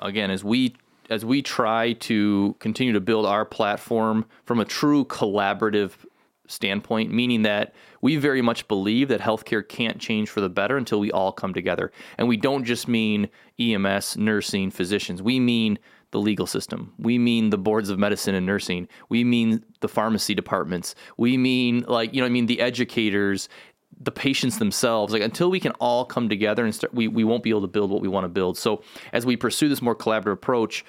again 0.00 0.30
as 0.30 0.44
we 0.44 0.74
as 1.10 1.24
we 1.24 1.42
try 1.42 1.92
to 1.94 2.54
continue 2.58 2.92
to 2.92 3.00
build 3.00 3.26
our 3.26 3.44
platform 3.44 4.24
from 4.44 4.60
a 4.60 4.64
true 4.64 5.04
collaborative 5.04 5.92
standpoint, 6.48 7.12
meaning 7.12 7.42
that 7.42 7.74
we 8.00 8.16
very 8.16 8.42
much 8.42 8.66
believe 8.68 9.08
that 9.08 9.20
healthcare 9.20 9.66
can't 9.66 9.98
change 9.98 10.30
for 10.30 10.40
the 10.40 10.48
better 10.48 10.76
until 10.76 11.00
we 11.00 11.10
all 11.10 11.32
come 11.32 11.52
together. 11.52 11.92
And 12.18 12.28
we 12.28 12.36
don't 12.36 12.64
just 12.64 12.88
mean 12.88 13.28
EMS, 13.58 14.16
nursing, 14.16 14.70
physicians. 14.70 15.22
We 15.22 15.40
mean 15.40 15.78
the 16.16 16.22
legal 16.22 16.46
system. 16.46 16.94
We 16.98 17.18
mean 17.18 17.50
the 17.50 17.58
boards 17.58 17.90
of 17.90 17.98
medicine 17.98 18.34
and 18.34 18.46
nursing. 18.46 18.88
We 19.10 19.22
mean 19.22 19.62
the 19.80 19.88
pharmacy 19.88 20.34
departments. 20.34 20.94
We 21.18 21.36
mean 21.36 21.84
like, 21.86 22.14
you 22.14 22.20
know, 22.20 22.26
I 22.26 22.30
mean 22.30 22.46
the 22.46 22.62
educators, 22.62 23.50
the 24.00 24.10
patients 24.10 24.58
themselves. 24.58 25.12
Like 25.12 25.20
until 25.20 25.50
we 25.50 25.60
can 25.60 25.72
all 25.72 26.06
come 26.06 26.30
together 26.30 26.64
and 26.64 26.74
start 26.74 26.94
we, 26.94 27.06
we 27.06 27.22
won't 27.22 27.42
be 27.42 27.50
able 27.50 27.60
to 27.60 27.66
build 27.66 27.90
what 27.90 28.00
we 28.00 28.08
want 28.08 28.24
to 28.24 28.30
build. 28.30 28.56
So 28.56 28.82
as 29.12 29.26
we 29.26 29.36
pursue 29.36 29.68
this 29.68 29.82
more 29.82 29.94
collaborative 29.94 30.32
approach, 30.32 30.86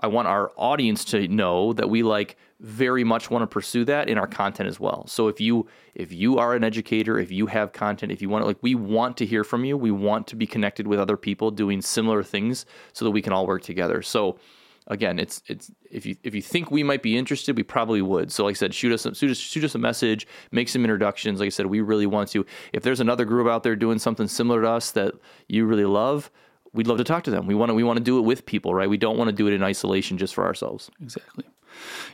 I 0.00 0.08
want 0.08 0.28
our 0.28 0.52
audience 0.58 1.06
to 1.06 1.26
know 1.26 1.72
that 1.72 1.88
we 1.88 2.02
like 2.02 2.36
very 2.60 3.02
much 3.02 3.30
want 3.30 3.42
to 3.42 3.46
pursue 3.46 3.86
that 3.86 4.10
in 4.10 4.18
our 4.18 4.26
content 4.26 4.68
as 4.68 4.78
well. 4.78 5.06
So 5.06 5.28
if 5.28 5.40
you 5.40 5.66
if 5.94 6.12
you 6.12 6.36
are 6.36 6.54
an 6.54 6.64
educator, 6.64 7.18
if 7.18 7.32
you 7.32 7.46
have 7.46 7.72
content, 7.72 8.12
if 8.12 8.20
you 8.20 8.28
want 8.28 8.42
to 8.42 8.46
like 8.46 8.58
we 8.60 8.74
want 8.74 9.16
to 9.16 9.26
hear 9.26 9.42
from 9.42 9.64
you. 9.64 9.78
We 9.78 9.90
want 9.90 10.26
to 10.28 10.36
be 10.36 10.46
connected 10.46 10.86
with 10.86 11.00
other 11.00 11.16
people 11.16 11.50
doing 11.50 11.80
similar 11.80 12.22
things 12.22 12.66
so 12.92 13.06
that 13.06 13.10
we 13.10 13.22
can 13.22 13.32
all 13.32 13.46
work 13.46 13.62
together. 13.62 14.02
So 14.02 14.38
again, 14.86 15.18
it's 15.18 15.42
it's 15.46 15.70
if 15.90 16.06
you 16.06 16.16
if 16.22 16.34
you 16.34 16.42
think 16.42 16.70
we 16.70 16.82
might 16.82 17.02
be 17.02 17.16
interested, 17.16 17.56
we 17.56 17.62
probably 17.62 18.02
would. 18.02 18.32
So, 18.32 18.44
like 18.44 18.52
I 18.52 18.58
said, 18.58 18.74
shoot 18.74 18.92
us 18.92 19.02
shoot 19.16 19.30
us 19.30 19.38
shoot 19.38 19.64
us 19.64 19.74
a 19.74 19.78
message, 19.78 20.26
make 20.50 20.68
some 20.68 20.84
introductions. 20.84 21.40
Like 21.40 21.46
I 21.46 21.50
said, 21.50 21.66
we 21.66 21.80
really 21.80 22.06
want 22.06 22.28
to. 22.30 22.46
If 22.72 22.82
there's 22.82 23.00
another 23.00 23.24
group 23.24 23.48
out 23.48 23.62
there 23.62 23.76
doing 23.76 23.98
something 23.98 24.28
similar 24.28 24.62
to 24.62 24.70
us 24.70 24.90
that 24.92 25.14
you 25.48 25.64
really 25.64 25.84
love, 25.84 26.30
we'd 26.72 26.86
love 26.86 26.98
to 26.98 27.04
talk 27.04 27.24
to 27.24 27.30
them. 27.30 27.46
We 27.46 27.54
want 27.54 27.70
to 27.70 27.74
we 27.74 27.82
want 27.82 27.98
to 27.98 28.04
do 28.04 28.18
it 28.18 28.22
with 28.22 28.46
people, 28.46 28.74
right? 28.74 28.88
We 28.88 28.98
don't 28.98 29.18
want 29.18 29.28
to 29.28 29.34
do 29.34 29.46
it 29.46 29.52
in 29.52 29.62
isolation 29.62 30.18
just 30.18 30.34
for 30.34 30.44
ourselves. 30.44 30.90
Exactly. 31.02 31.44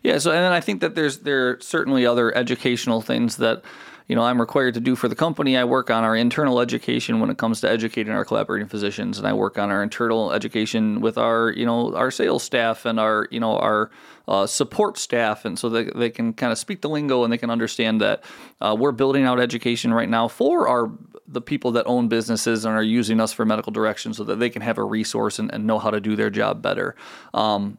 Yeah. 0.02 0.18
So, 0.18 0.30
and 0.30 0.40
then 0.40 0.52
I 0.52 0.60
think 0.60 0.80
that 0.80 0.94
there's 0.94 1.20
there 1.20 1.50
are 1.50 1.60
certainly 1.60 2.06
other 2.06 2.34
educational 2.36 3.00
things 3.00 3.36
that 3.36 3.62
you 4.08 4.16
know 4.16 4.22
I'm 4.22 4.40
required 4.40 4.74
to 4.74 4.80
do 4.80 4.96
for 4.96 5.08
the 5.08 5.14
company. 5.14 5.56
I 5.56 5.64
work 5.64 5.90
on 5.90 6.04
our 6.04 6.16
internal 6.16 6.60
education 6.60 7.20
when 7.20 7.30
it 7.30 7.38
comes 7.38 7.60
to 7.60 7.70
educating 7.70 8.12
our 8.12 8.24
collaborating 8.24 8.68
physicians, 8.68 9.18
and 9.18 9.26
I 9.26 9.32
work 9.32 9.58
on 9.58 9.70
our 9.70 9.82
internal 9.82 10.32
education 10.32 11.00
with 11.00 11.18
our 11.18 11.50
you 11.50 11.66
know 11.66 11.94
our 11.94 12.10
sales 12.10 12.42
staff 12.42 12.84
and 12.84 12.98
our 12.98 13.28
you 13.30 13.40
know 13.40 13.56
our 13.58 13.90
uh, 14.28 14.46
support 14.46 14.98
staff, 14.98 15.44
and 15.44 15.58
so 15.58 15.68
they, 15.68 15.84
they 15.84 16.10
can 16.10 16.32
kind 16.32 16.52
of 16.52 16.58
speak 16.58 16.80
the 16.80 16.88
lingo 16.88 17.24
and 17.24 17.32
they 17.32 17.38
can 17.38 17.50
understand 17.50 18.00
that 18.00 18.22
uh, 18.60 18.76
we're 18.78 18.92
building 18.92 19.24
out 19.24 19.40
education 19.40 19.92
right 19.92 20.08
now 20.08 20.28
for 20.28 20.68
our 20.68 20.90
the 21.26 21.40
people 21.40 21.72
that 21.72 21.86
own 21.86 22.08
businesses 22.08 22.64
and 22.64 22.74
are 22.74 22.82
using 22.82 23.20
us 23.20 23.32
for 23.32 23.44
medical 23.44 23.72
direction, 23.72 24.12
so 24.12 24.24
that 24.24 24.38
they 24.38 24.50
can 24.50 24.62
have 24.62 24.78
a 24.78 24.84
resource 24.84 25.38
and, 25.38 25.52
and 25.52 25.66
know 25.66 25.78
how 25.78 25.90
to 25.90 26.00
do 26.00 26.16
their 26.16 26.30
job 26.30 26.62
better. 26.62 26.94
Um, 27.32 27.78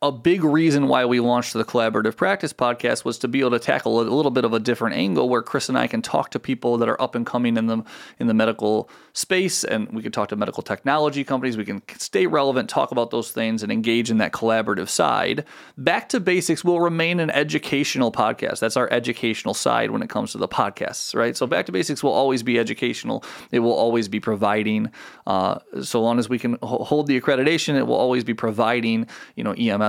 a 0.00 0.12
big 0.12 0.44
reason 0.44 0.86
why 0.86 1.04
we 1.04 1.18
launched 1.18 1.54
the 1.54 1.64
collaborative 1.64 2.14
practice 2.14 2.52
podcast 2.52 3.04
was 3.04 3.18
to 3.18 3.26
be 3.26 3.40
able 3.40 3.50
to 3.50 3.58
tackle 3.58 4.00
a 4.00 4.02
little 4.02 4.30
bit 4.30 4.44
of 4.44 4.52
a 4.52 4.60
different 4.60 4.94
angle 4.94 5.28
where 5.28 5.42
Chris 5.42 5.68
and 5.68 5.76
I 5.76 5.88
can 5.88 6.02
talk 6.02 6.30
to 6.30 6.38
people 6.38 6.78
that 6.78 6.88
are 6.88 7.00
up 7.02 7.16
and 7.16 7.26
coming 7.26 7.56
in 7.56 7.66
the 7.66 7.82
in 8.20 8.28
the 8.28 8.34
medical 8.34 8.88
space 9.12 9.64
and 9.64 9.88
we 9.88 10.00
can 10.00 10.12
talk 10.12 10.28
to 10.28 10.36
medical 10.36 10.62
technology 10.62 11.24
companies. 11.24 11.56
We 11.56 11.64
can 11.64 11.82
stay 11.98 12.28
relevant 12.28 12.70
talk 12.70 12.92
about 12.92 13.10
those 13.10 13.32
things 13.32 13.64
and 13.64 13.72
engage 13.72 14.08
in 14.08 14.18
that 14.18 14.32
collaborative 14.32 14.88
side. 14.88 15.44
Back 15.76 16.08
to 16.10 16.20
basics 16.20 16.62
will 16.62 16.80
remain 16.80 17.18
an 17.18 17.30
educational 17.30 18.12
podcast. 18.12 18.60
That's 18.60 18.76
our 18.76 18.88
educational 18.92 19.52
side 19.52 19.90
when 19.90 20.02
it 20.02 20.08
comes 20.08 20.30
to 20.32 20.38
the 20.38 20.48
podcasts 20.48 21.16
right? 21.16 21.36
So 21.36 21.48
back 21.48 21.66
to 21.66 21.72
basics 21.72 22.04
will 22.04 22.12
always 22.12 22.44
be 22.44 22.56
educational. 22.56 23.24
It 23.50 23.60
will 23.60 23.72
always 23.72 24.06
be 24.06 24.20
providing 24.20 24.92
uh, 25.26 25.58
so 25.82 26.00
long 26.00 26.20
as 26.20 26.28
we 26.28 26.38
can 26.38 26.56
hold 26.62 27.08
the 27.08 27.20
accreditation 27.20 27.74
it 27.74 27.86
will 27.86 27.96
always 27.96 28.22
be 28.22 28.34
providing 28.34 29.06
you 29.34 29.42
know 29.42 29.52
EMS 29.52 29.87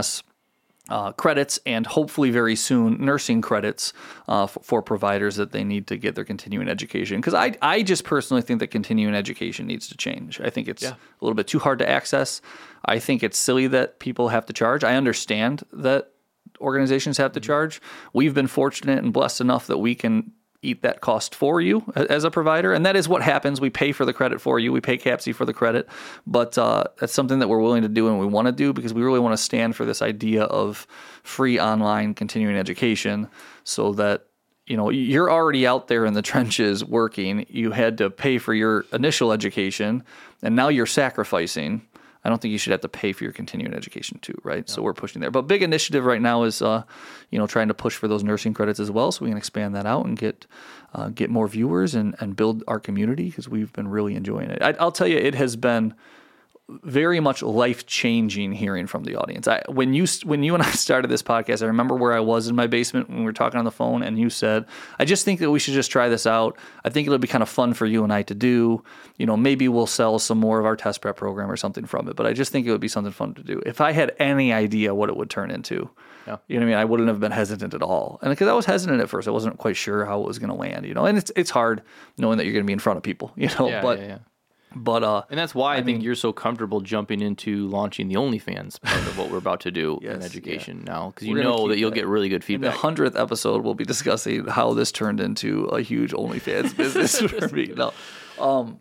uh, 0.89 1.11
credits 1.13 1.59
and 1.65 1.85
hopefully 1.85 2.31
very 2.31 2.55
soon 2.55 3.03
nursing 3.03 3.41
credits 3.41 3.93
uh, 4.27 4.47
for, 4.47 4.59
for, 4.61 4.81
providers 4.81 5.35
that 5.35 5.51
they 5.51 5.63
need 5.63 5.85
to 5.87 5.97
get 5.97 6.15
their 6.15 6.25
continuing 6.25 6.67
education. 6.67 7.19
Because 7.19 7.35
I, 7.35 7.55
I 7.61 7.83
just 7.83 8.03
personally 8.03 8.41
think 8.41 8.59
that 8.59 8.67
continuing 8.67 9.13
education 9.13 9.67
needs 9.67 9.87
to 9.89 9.97
change. 9.97 10.41
I 10.41 10.49
think 10.49 10.67
it's 10.67 10.81
yeah. 10.81 10.93
a 10.93 11.23
little 11.23 11.35
bit 11.35 11.47
too 11.47 11.59
hard 11.59 11.79
to 11.79 11.89
access. 11.89 12.41
I 12.85 12.97
think 12.97 13.21
it's 13.21 13.37
silly 13.37 13.67
that 13.67 13.99
people 13.99 14.29
have 14.29 14.47
to 14.47 14.53
charge. 14.53 14.83
I 14.83 14.95
understand 14.95 15.63
that 15.71 16.11
organizations 16.59 17.17
have 17.17 17.33
to 17.33 17.39
mm-hmm. 17.39 17.47
charge. 17.47 17.81
We've 18.13 18.33
been 18.33 18.47
fortunate 18.47 19.03
and 19.03 19.13
blessed 19.13 19.41
enough 19.41 19.67
that 19.67 19.77
we 19.77 19.93
can 19.93 20.31
eat 20.61 20.81
that 20.81 21.01
cost 21.01 21.33
for 21.33 21.61
you 21.61 21.83
as 21.95 22.23
a 22.23 22.31
provider. 22.31 22.73
And 22.73 22.85
that 22.85 22.95
is 22.95 23.07
what 23.07 23.21
happens. 23.21 23.61
We 23.61 23.69
pay 23.69 23.91
for 23.91 24.03
the 24.05 24.13
credit 24.13 24.41
for 24.41 24.59
you. 24.59 24.71
We 24.73 24.81
pay 24.81 24.97
CAPCE 24.97 25.33
for 25.33 25.45
the 25.45 25.53
credit. 25.53 25.87
But 26.27 26.57
uh, 26.57 26.85
that's 26.99 27.13
something 27.13 27.39
that 27.39 27.47
we're 27.47 27.61
willing 27.61 27.83
to 27.83 27.89
do 27.89 28.07
and 28.07 28.19
we 28.19 28.25
want 28.25 28.47
to 28.47 28.51
do 28.51 28.73
because 28.73 28.93
we 28.93 29.01
really 29.01 29.19
want 29.19 29.33
to 29.33 29.41
stand 29.41 29.75
for 29.75 29.85
this 29.85 30.01
idea 30.01 30.43
of 30.43 30.85
free 31.23 31.59
online 31.59 32.13
continuing 32.13 32.57
education 32.57 33.29
so 33.63 33.93
that 33.93 34.25
you 34.65 34.77
know 34.77 34.89
you're 34.89 35.31
already 35.31 35.65
out 35.65 35.87
there 35.87 36.05
in 36.05 36.13
the 36.13 36.21
trenches 36.31 36.85
working 36.85 37.45
you 37.49 37.71
had 37.71 37.97
to 37.97 38.09
pay 38.09 38.37
for 38.37 38.53
your 38.53 38.85
initial 38.93 39.31
education 39.31 40.03
and 40.43 40.55
now 40.55 40.69
you're 40.69 40.85
sacrificing 40.85 41.81
I 42.23 42.29
don't 42.29 42.41
think 42.41 42.51
you 42.51 42.57
should 42.57 42.71
have 42.71 42.81
to 42.81 42.89
pay 42.89 43.13
for 43.13 43.23
your 43.23 43.31
continuing 43.31 43.73
education 43.73 44.19
too, 44.21 44.39
right? 44.43 44.65
Yeah. 44.67 44.73
So 44.73 44.81
we're 44.81 44.93
pushing 44.93 45.21
there. 45.21 45.31
But 45.31 45.43
big 45.43 45.61
initiative 45.61 46.03
right 46.03 46.21
now 46.21 46.43
is, 46.43 46.61
uh, 46.61 46.83
you 47.29 47.39
know, 47.39 47.47
trying 47.47 47.69
to 47.69 47.73
push 47.73 47.95
for 47.95 48.07
those 48.07 48.23
nursing 48.23 48.53
credits 48.53 48.79
as 48.79 48.91
well, 48.91 49.11
so 49.11 49.23
we 49.23 49.31
can 49.31 49.37
expand 49.37 49.75
that 49.75 49.85
out 49.85 50.05
and 50.05 50.17
get 50.17 50.45
uh, 50.93 51.09
get 51.09 51.29
more 51.29 51.47
viewers 51.47 51.95
and 51.95 52.15
and 52.19 52.35
build 52.35 52.63
our 52.67 52.79
community 52.79 53.25
because 53.29 53.47
we've 53.47 53.71
been 53.73 53.87
really 53.87 54.15
enjoying 54.15 54.49
it. 54.49 54.61
I, 54.61 54.71
I'll 54.79 54.91
tell 54.91 55.07
you, 55.07 55.17
it 55.17 55.35
has 55.35 55.55
been 55.55 55.93
very 56.83 57.19
much 57.19 57.41
life 57.41 57.85
changing 57.85 58.51
hearing 58.51 58.85
from 58.85 59.03
the 59.03 59.15
audience. 59.15 59.47
I, 59.47 59.63
when 59.67 59.93
you 59.93 60.05
when 60.23 60.43
you 60.43 60.53
and 60.53 60.63
I 60.63 60.71
started 60.71 61.09
this 61.09 61.23
podcast, 61.23 61.63
I 61.63 61.65
remember 61.65 61.95
where 61.95 62.13
I 62.13 62.19
was 62.19 62.47
in 62.47 62.55
my 62.55 62.67
basement 62.67 63.09
when 63.09 63.19
we 63.19 63.25
were 63.25 63.33
talking 63.33 63.57
on 63.57 63.65
the 63.65 63.71
phone, 63.71 64.03
and 64.03 64.19
you 64.19 64.29
said, 64.29 64.65
"I 64.99 65.05
just 65.05 65.25
think 65.25 65.39
that 65.39 65.49
we 65.49 65.59
should 65.59 65.73
just 65.73 65.91
try 65.91 66.09
this 66.09 66.27
out. 66.27 66.57
I 66.83 66.89
think 66.89 67.07
it'll 67.07 67.17
be 67.17 67.27
kind 67.27 67.41
of 67.41 67.49
fun 67.49 67.73
for 67.73 67.85
you 67.85 68.03
and 68.03 68.13
I 68.13 68.23
to 68.23 68.35
do. 68.35 68.83
You 69.17 69.25
know, 69.25 69.35
maybe 69.35 69.67
we'll 69.67 69.87
sell 69.87 70.19
some 70.19 70.37
more 70.37 70.59
of 70.59 70.65
our 70.65 70.75
test 70.75 71.01
prep 71.01 71.17
program 71.17 71.49
or 71.49 71.57
something 71.57 71.85
from 71.85 72.07
it. 72.07 72.15
But 72.15 72.25
I 72.25 72.33
just 72.33 72.51
think 72.51 72.67
it 72.67 72.71
would 72.71 72.81
be 72.81 72.87
something 72.87 73.13
fun 73.13 73.33
to 73.35 73.43
do. 73.43 73.61
If 73.65 73.81
I 73.81 73.91
had 73.91 74.15
any 74.19 74.53
idea 74.53 74.93
what 74.93 75.09
it 75.09 75.17
would 75.17 75.29
turn 75.29 75.51
into, 75.51 75.89
yeah. 76.27 76.37
you 76.47 76.59
know 76.59 76.65
what 76.65 76.71
I 76.71 76.73
mean, 76.73 76.79
I 76.79 76.85
wouldn't 76.85 77.09
have 77.09 77.19
been 77.19 77.31
hesitant 77.31 77.73
at 77.73 77.81
all. 77.81 78.19
And 78.21 78.29
because 78.29 78.47
I 78.47 78.53
was 78.53 78.65
hesitant 78.65 79.01
at 79.01 79.09
first, 79.09 79.27
I 79.27 79.31
wasn't 79.31 79.57
quite 79.57 79.75
sure 79.75 80.05
how 80.05 80.21
it 80.21 80.27
was 80.27 80.39
going 80.39 80.51
to 80.51 80.55
land. 80.55 80.85
You 80.85 80.93
know, 80.93 81.05
and 81.05 81.17
it's 81.17 81.31
it's 81.35 81.49
hard 81.49 81.81
knowing 82.17 82.37
that 82.37 82.45
you're 82.45 82.53
going 82.53 82.65
to 82.65 82.67
be 82.67 82.73
in 82.73 82.79
front 82.79 82.97
of 82.97 83.03
people. 83.03 83.31
You 83.39 83.47
know, 83.57 83.69
yeah, 83.69 83.81
but. 83.81 83.99
Yeah, 83.99 84.17
but 84.75 85.03
uh, 85.03 85.23
and 85.29 85.39
that's 85.39 85.55
why 85.55 85.75
I, 85.75 85.77
I 85.77 85.83
think 85.83 85.97
mean, 85.97 86.01
you're 86.01 86.15
so 86.15 86.31
comfortable 86.31 86.81
jumping 86.81 87.21
into 87.21 87.67
launching 87.67 88.07
the 88.07 88.15
OnlyFans 88.15 88.79
part 88.81 88.99
of 88.99 89.17
what 89.17 89.31
we're 89.31 89.37
about 89.37 89.61
to 89.61 89.71
do 89.71 89.99
yes, 90.03 90.15
in 90.15 90.23
education 90.23 90.83
yeah. 90.85 90.93
now, 90.93 91.09
because 91.09 91.27
you 91.27 91.35
know 91.35 91.67
that 91.67 91.77
you'll 91.77 91.89
that. 91.89 91.95
get 91.95 92.07
really 92.07 92.29
good 92.29 92.43
feedback. 92.43 92.67
In 92.67 92.71
the 92.73 92.77
hundredth 92.77 93.15
episode, 93.15 93.63
we'll 93.63 93.73
be 93.73 93.85
discussing 93.85 94.45
how 94.45 94.73
this 94.73 94.91
turned 94.91 95.19
into 95.19 95.65
a 95.65 95.81
huge 95.81 96.11
OnlyFans 96.11 96.75
business 96.77 97.19
for 97.19 97.47
me. 97.49 97.73
No, 97.75 97.93
um, 98.37 98.79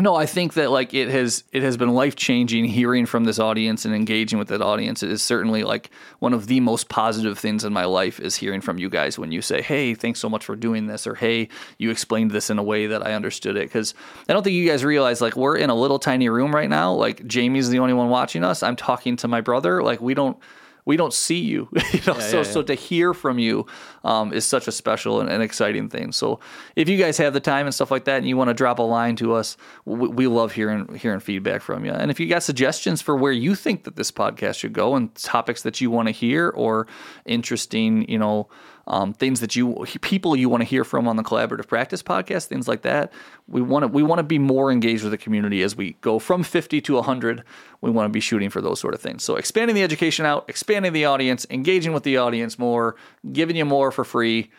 no, 0.00 0.14
I 0.14 0.26
think 0.26 0.54
that 0.54 0.70
like 0.70 0.94
it 0.94 1.08
has 1.08 1.42
it 1.50 1.64
has 1.64 1.76
been 1.76 1.92
life 1.92 2.14
changing 2.14 2.66
hearing 2.66 3.04
from 3.04 3.24
this 3.24 3.40
audience 3.40 3.84
and 3.84 3.92
engaging 3.92 4.38
with 4.38 4.46
that 4.48 4.62
audience. 4.62 5.02
It 5.02 5.10
is 5.10 5.22
certainly 5.22 5.64
like 5.64 5.90
one 6.20 6.32
of 6.32 6.46
the 6.46 6.60
most 6.60 6.88
positive 6.88 7.36
things 7.36 7.64
in 7.64 7.72
my 7.72 7.84
life 7.84 8.20
is 8.20 8.36
hearing 8.36 8.60
from 8.60 8.78
you 8.78 8.88
guys 8.88 9.18
when 9.18 9.32
you 9.32 9.42
say, 9.42 9.60
"Hey, 9.60 9.94
thanks 9.94 10.20
so 10.20 10.28
much 10.28 10.44
for 10.44 10.54
doing 10.54 10.86
this," 10.86 11.04
or 11.04 11.16
"Hey, 11.16 11.48
you 11.78 11.90
explained 11.90 12.30
this 12.30 12.48
in 12.48 12.58
a 12.58 12.62
way 12.62 12.86
that 12.86 13.04
I 13.04 13.14
understood 13.14 13.56
it." 13.56 13.64
Because 13.64 13.92
I 14.28 14.32
don't 14.32 14.44
think 14.44 14.54
you 14.54 14.68
guys 14.68 14.84
realize 14.84 15.20
like 15.20 15.34
we're 15.34 15.56
in 15.56 15.68
a 15.68 15.74
little 15.74 15.98
tiny 15.98 16.28
room 16.28 16.54
right 16.54 16.70
now. 16.70 16.92
Like 16.92 17.26
Jamie's 17.26 17.68
the 17.68 17.80
only 17.80 17.92
one 17.92 18.08
watching 18.08 18.44
us. 18.44 18.62
I'm 18.62 18.76
talking 18.76 19.16
to 19.16 19.26
my 19.26 19.40
brother. 19.40 19.82
Like 19.82 20.00
we 20.00 20.14
don't 20.14 20.38
we 20.88 20.96
don't 20.96 21.12
see 21.12 21.38
you. 21.38 21.68
you 21.92 22.00
know? 22.06 22.14
yeah, 22.14 22.20
so 22.20 22.38
yeah, 22.38 22.42
yeah. 22.46 22.50
so 22.50 22.62
to 22.62 22.74
hear 22.74 23.12
from 23.12 23.38
you 23.38 23.66
um, 24.04 24.32
is 24.32 24.46
such 24.46 24.66
a 24.66 24.72
special 24.72 25.20
and, 25.20 25.28
and, 25.28 25.42
exciting 25.42 25.90
thing. 25.90 26.12
So 26.12 26.40
if 26.76 26.88
you 26.88 26.96
guys 26.96 27.18
have 27.18 27.34
the 27.34 27.40
time 27.40 27.66
and 27.66 27.74
stuff 27.74 27.90
like 27.90 28.06
that, 28.06 28.16
and 28.16 28.26
you 28.26 28.38
want 28.38 28.48
to 28.48 28.54
drop 28.54 28.78
a 28.78 28.82
line 28.82 29.14
to 29.16 29.34
us, 29.34 29.58
we, 29.84 30.08
we, 30.08 30.26
love 30.26 30.52
hearing 30.52 30.94
hearing 30.94 31.20
feedback 31.20 31.60
from 31.60 31.84
you. 31.84 31.92
And 31.92 32.10
if 32.10 32.18
you 32.18 32.26
got 32.26 32.42
suggestions 32.42 33.02
for 33.02 33.14
where 33.14 33.32
you 33.32 33.54
think 33.54 33.84
that 33.84 33.96
this 33.96 34.10
podcast 34.10 34.58
should 34.60 34.72
go 34.72 34.94
and 34.94 35.14
topics 35.14 35.62
that 35.62 35.78
you 35.82 35.90
want 35.90 36.08
to 36.08 36.12
hear 36.12 36.48
or 36.48 36.86
interesting, 37.26 38.08
you 38.08 38.18
know 38.18 38.48
um, 38.88 39.12
things 39.12 39.40
that 39.40 39.54
you 39.54 39.84
people 40.00 40.34
you 40.34 40.48
want 40.48 40.62
to 40.62 40.64
hear 40.64 40.82
from 40.82 41.06
on 41.06 41.16
the 41.16 41.22
collaborative 41.22 41.68
practice 41.68 42.02
podcast, 42.02 42.46
things 42.46 42.66
like 42.66 42.82
that. 42.82 43.12
We 43.46 43.60
want 43.60 43.82
to 43.84 43.88
we 43.88 44.02
want 44.02 44.18
to 44.18 44.22
be 44.22 44.38
more 44.38 44.72
engaged 44.72 45.02
with 45.02 45.12
the 45.12 45.18
community 45.18 45.62
as 45.62 45.76
we 45.76 45.92
go 46.00 46.18
from 46.18 46.42
50 46.42 46.80
to 46.80 46.94
100. 46.94 47.44
We 47.82 47.90
want 47.90 48.06
to 48.06 48.12
be 48.12 48.20
shooting 48.20 48.48
for 48.48 48.62
those 48.62 48.80
sort 48.80 48.94
of 48.94 49.00
things. 49.00 49.22
So 49.22 49.36
expanding 49.36 49.76
the 49.76 49.82
education 49.82 50.24
out, 50.24 50.46
expanding 50.48 50.94
the 50.94 51.04
audience, 51.04 51.46
engaging 51.50 51.92
with 51.92 52.02
the 52.02 52.16
audience 52.16 52.58
more, 52.58 52.96
giving 53.30 53.56
you 53.56 53.66
more 53.66 53.92
for 53.92 54.04
free, 54.04 54.50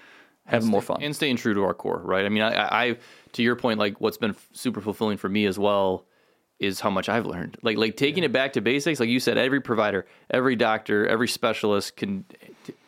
having 0.45 0.67
stay, 0.67 0.71
more 0.71 0.81
fun, 0.83 1.01
and 1.01 1.15
staying 1.15 1.37
true 1.37 1.55
to 1.55 1.63
our 1.63 1.73
core. 1.73 2.01
Right? 2.03 2.25
I 2.25 2.29
mean, 2.29 2.43
I, 2.43 2.83
I 2.89 2.97
to 3.33 3.41
your 3.41 3.55
point, 3.55 3.79
like 3.79 3.99
what's 3.99 4.17
been 4.17 4.35
super 4.53 4.79
fulfilling 4.79 5.17
for 5.17 5.27
me 5.27 5.47
as 5.47 5.57
well 5.57 6.05
is 6.59 6.81
how 6.81 6.89
much 6.89 7.09
I've 7.09 7.25
learned. 7.25 7.57
Like 7.63 7.77
like 7.77 7.97
taking 7.97 8.23
it 8.23 8.31
back 8.31 8.53
to 8.53 8.61
basics, 8.61 8.99
like 8.99 9.09
you 9.09 9.19
said, 9.19 9.37
every 9.37 9.61
provider, 9.61 10.05
every 10.29 10.55
doctor, 10.55 11.07
every 11.07 11.27
specialist 11.27 11.95
can. 11.95 12.25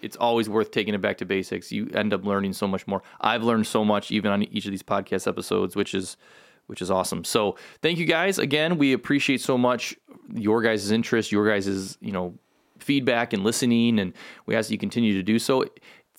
It's 0.02 0.16
always 0.18 0.50
worth 0.50 0.72
taking 0.72 0.94
it 0.94 1.02
back 1.02 1.18
to 1.20 1.26
basics. 1.26 1.72
You 1.72 1.90
end 1.94 2.14
up 2.14 2.26
learning 2.26 2.54
so 2.54 2.68
much 2.68 2.88
more. 2.88 3.02
I've 3.20 3.44
learned 3.44 3.68
so 3.68 3.84
much 3.86 4.12
even 4.12 4.32
on 4.32 4.44
each 4.44 4.66
of 4.66 4.72
these 4.72 4.84
podcast 4.84 5.28
episodes, 5.28 5.76
which 5.76 5.94
is 5.94 6.18
which 6.68 6.82
is 6.82 6.90
awesome. 6.90 7.24
So 7.24 7.58
thank 7.82 7.98
you 7.98 8.06
guys 8.06 8.40
again. 8.40 8.78
We 8.78 8.94
appreciate 8.94 9.42
so 9.42 9.58
much 9.58 9.96
your 10.34 10.62
guys' 10.62 10.92
interest, 10.92 11.32
your 11.32 11.48
guys' 11.48 11.98
you 12.02 12.12
know 12.12 12.36
feedback 12.80 13.34
and 13.34 13.44
listening, 13.44 14.00
and 14.00 14.14
we 14.46 14.56
ask 14.56 14.70
that 14.70 14.74
you 14.74 14.80
continue 14.80 15.14
to 15.14 15.24
do 15.24 15.38
so 15.38 15.66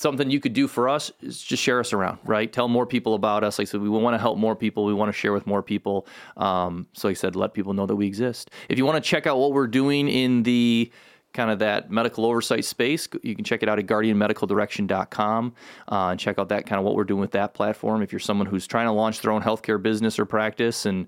something 0.02 0.30
you 0.30 0.40
could 0.40 0.52
do 0.52 0.66
for 0.66 0.88
us 0.88 1.10
is 1.22 1.40
just 1.40 1.62
share 1.62 1.80
us 1.80 1.92
around, 1.92 2.18
right? 2.24 2.52
Tell 2.52 2.68
more 2.68 2.84
people 2.84 3.14
about 3.14 3.44
us. 3.44 3.58
Like 3.58 3.68
I 3.68 3.70
said, 3.70 3.80
we 3.80 3.88
want 3.88 4.14
to 4.14 4.18
help 4.18 4.36
more 4.36 4.56
people. 4.56 4.84
We 4.84 4.92
want 4.92 5.08
to 5.08 5.18
share 5.18 5.32
with 5.32 5.46
more 5.46 5.62
people. 5.62 6.06
Um, 6.36 6.88
so 6.92 7.08
like 7.08 7.16
I 7.16 7.20
said, 7.20 7.36
let 7.36 7.54
people 7.54 7.72
know 7.72 7.86
that 7.86 7.96
we 7.96 8.06
exist. 8.06 8.50
If 8.68 8.76
you 8.76 8.84
want 8.84 9.02
to 9.02 9.08
check 9.08 9.26
out 9.26 9.38
what 9.38 9.52
we're 9.52 9.68
doing 9.68 10.08
in 10.08 10.42
the 10.42 10.90
kind 11.32 11.50
of 11.50 11.58
that 11.60 11.90
medical 11.90 12.26
oversight 12.26 12.64
space, 12.64 13.08
you 13.22 13.34
can 13.34 13.44
check 13.44 13.62
it 13.62 13.68
out 13.68 13.78
at 13.78 13.86
guardianmedicaldirection.com 13.86 15.54
uh, 15.90 16.08
and 16.08 16.20
check 16.20 16.38
out 16.38 16.48
that 16.50 16.66
kind 16.66 16.78
of 16.78 16.84
what 16.84 16.94
we're 16.94 17.04
doing 17.04 17.20
with 17.20 17.32
that 17.32 17.54
platform. 17.54 18.02
If 18.02 18.12
you're 18.12 18.18
someone 18.18 18.46
who's 18.46 18.66
trying 18.66 18.86
to 18.86 18.92
launch 18.92 19.20
their 19.20 19.32
own 19.32 19.42
healthcare 19.42 19.82
business 19.82 20.18
or 20.18 20.26
practice 20.26 20.86
and 20.86 21.06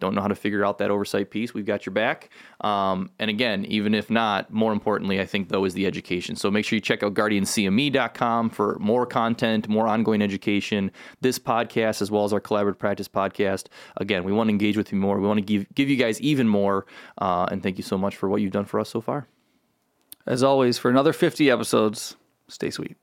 don't 0.00 0.14
know 0.14 0.20
how 0.20 0.28
to 0.28 0.34
figure 0.34 0.64
out 0.64 0.78
that 0.78 0.90
oversight 0.90 1.30
piece, 1.30 1.54
we've 1.54 1.66
got 1.66 1.84
your 1.84 1.92
back. 1.92 2.30
Um, 2.60 3.10
and 3.18 3.28
again, 3.28 3.64
even 3.64 3.94
if 3.94 4.10
not, 4.10 4.52
more 4.52 4.72
importantly, 4.72 5.20
I 5.20 5.26
think 5.26 5.48
though 5.48 5.64
is 5.64 5.74
the 5.74 5.86
education. 5.86 6.36
So 6.36 6.50
make 6.50 6.64
sure 6.64 6.76
you 6.76 6.80
check 6.80 7.02
out 7.02 7.14
guardiancme.com 7.14 8.50
for 8.50 8.78
more 8.78 9.06
content, 9.06 9.68
more 9.68 9.88
ongoing 9.88 10.22
education. 10.22 10.92
This 11.20 11.38
podcast, 11.38 12.00
as 12.00 12.10
well 12.10 12.24
as 12.24 12.32
our 12.32 12.40
collaborative 12.40 12.78
practice 12.78 13.08
podcast. 13.08 13.66
Again, 13.96 14.22
we 14.24 14.32
want 14.32 14.48
to 14.48 14.52
engage 14.52 14.76
with 14.76 14.92
you 14.92 14.98
more. 14.98 15.18
We 15.18 15.26
want 15.26 15.38
to 15.38 15.44
give 15.44 15.66
give 15.74 15.88
you 15.88 15.96
guys 15.96 16.20
even 16.20 16.48
more. 16.48 16.86
Uh, 17.18 17.46
and 17.50 17.62
thank 17.62 17.76
you 17.76 17.84
so 17.84 17.98
much 17.98 18.16
for 18.16 18.28
what 18.28 18.40
you've 18.40 18.52
done 18.52 18.66
for 18.66 18.78
us 18.78 18.88
so 18.88 19.00
far. 19.00 19.26
As 20.28 20.42
always, 20.42 20.76
for 20.76 20.90
another 20.90 21.14
50 21.14 21.50
episodes, 21.50 22.14
stay 22.48 22.68
sweet. 22.70 22.96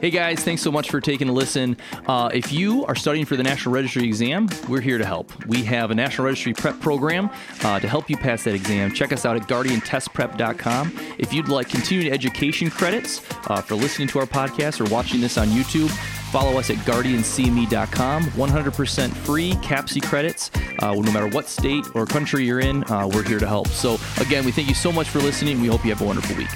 Hey 0.00 0.10
guys, 0.10 0.40
thanks 0.40 0.62
so 0.62 0.70
much 0.70 0.90
for 0.90 1.00
taking 1.00 1.28
a 1.28 1.32
listen. 1.32 1.76
Uh, 2.06 2.30
if 2.32 2.52
you 2.52 2.84
are 2.84 2.94
studying 2.94 3.24
for 3.24 3.34
the 3.34 3.42
National 3.42 3.74
Registry 3.74 4.04
exam, 4.04 4.46
we're 4.68 4.82
here 4.82 4.98
to 4.98 5.06
help. 5.06 5.32
We 5.46 5.64
have 5.64 5.90
a 5.90 5.94
National 5.94 6.26
Registry 6.26 6.52
prep 6.52 6.78
program 6.80 7.30
uh, 7.64 7.80
to 7.80 7.88
help 7.88 8.08
you 8.08 8.16
pass 8.16 8.44
that 8.44 8.54
exam. 8.54 8.92
Check 8.92 9.10
us 9.10 9.24
out 9.24 9.36
at 9.36 9.48
guardiantestprep.com. 9.48 10.92
If 11.18 11.32
you'd 11.32 11.48
like 11.48 11.70
continued 11.70 12.12
education 12.12 12.70
credits 12.70 13.22
uh, 13.48 13.62
for 13.62 13.74
listening 13.74 14.06
to 14.08 14.18
our 14.20 14.26
podcast 14.26 14.86
or 14.86 14.92
watching 14.92 15.20
this 15.20 15.38
on 15.38 15.48
YouTube, 15.48 15.90
follow 16.36 16.58
us 16.58 16.68
at 16.68 16.76
guardiancme.com. 16.78 18.24
100% 18.24 19.10
free 19.10 19.52
CAPCE 19.52 20.02
credits. 20.02 20.50
Uh, 20.80 20.92
no 20.92 21.10
matter 21.10 21.28
what 21.28 21.48
state 21.48 21.86
or 21.94 22.04
country 22.04 22.44
you're 22.44 22.60
in, 22.60 22.84
uh, 22.90 23.08
we're 23.10 23.22
here 23.22 23.38
to 23.38 23.46
help. 23.46 23.68
So, 23.68 23.96
again, 24.20 24.44
we 24.44 24.52
thank 24.52 24.68
you 24.68 24.74
so 24.74 24.92
much 24.92 25.08
for 25.08 25.18
listening. 25.20 25.62
We 25.62 25.68
hope 25.68 25.82
you 25.82 25.90
have 25.94 26.02
a 26.02 26.04
wonderful 26.04 26.36
week. 26.36 26.50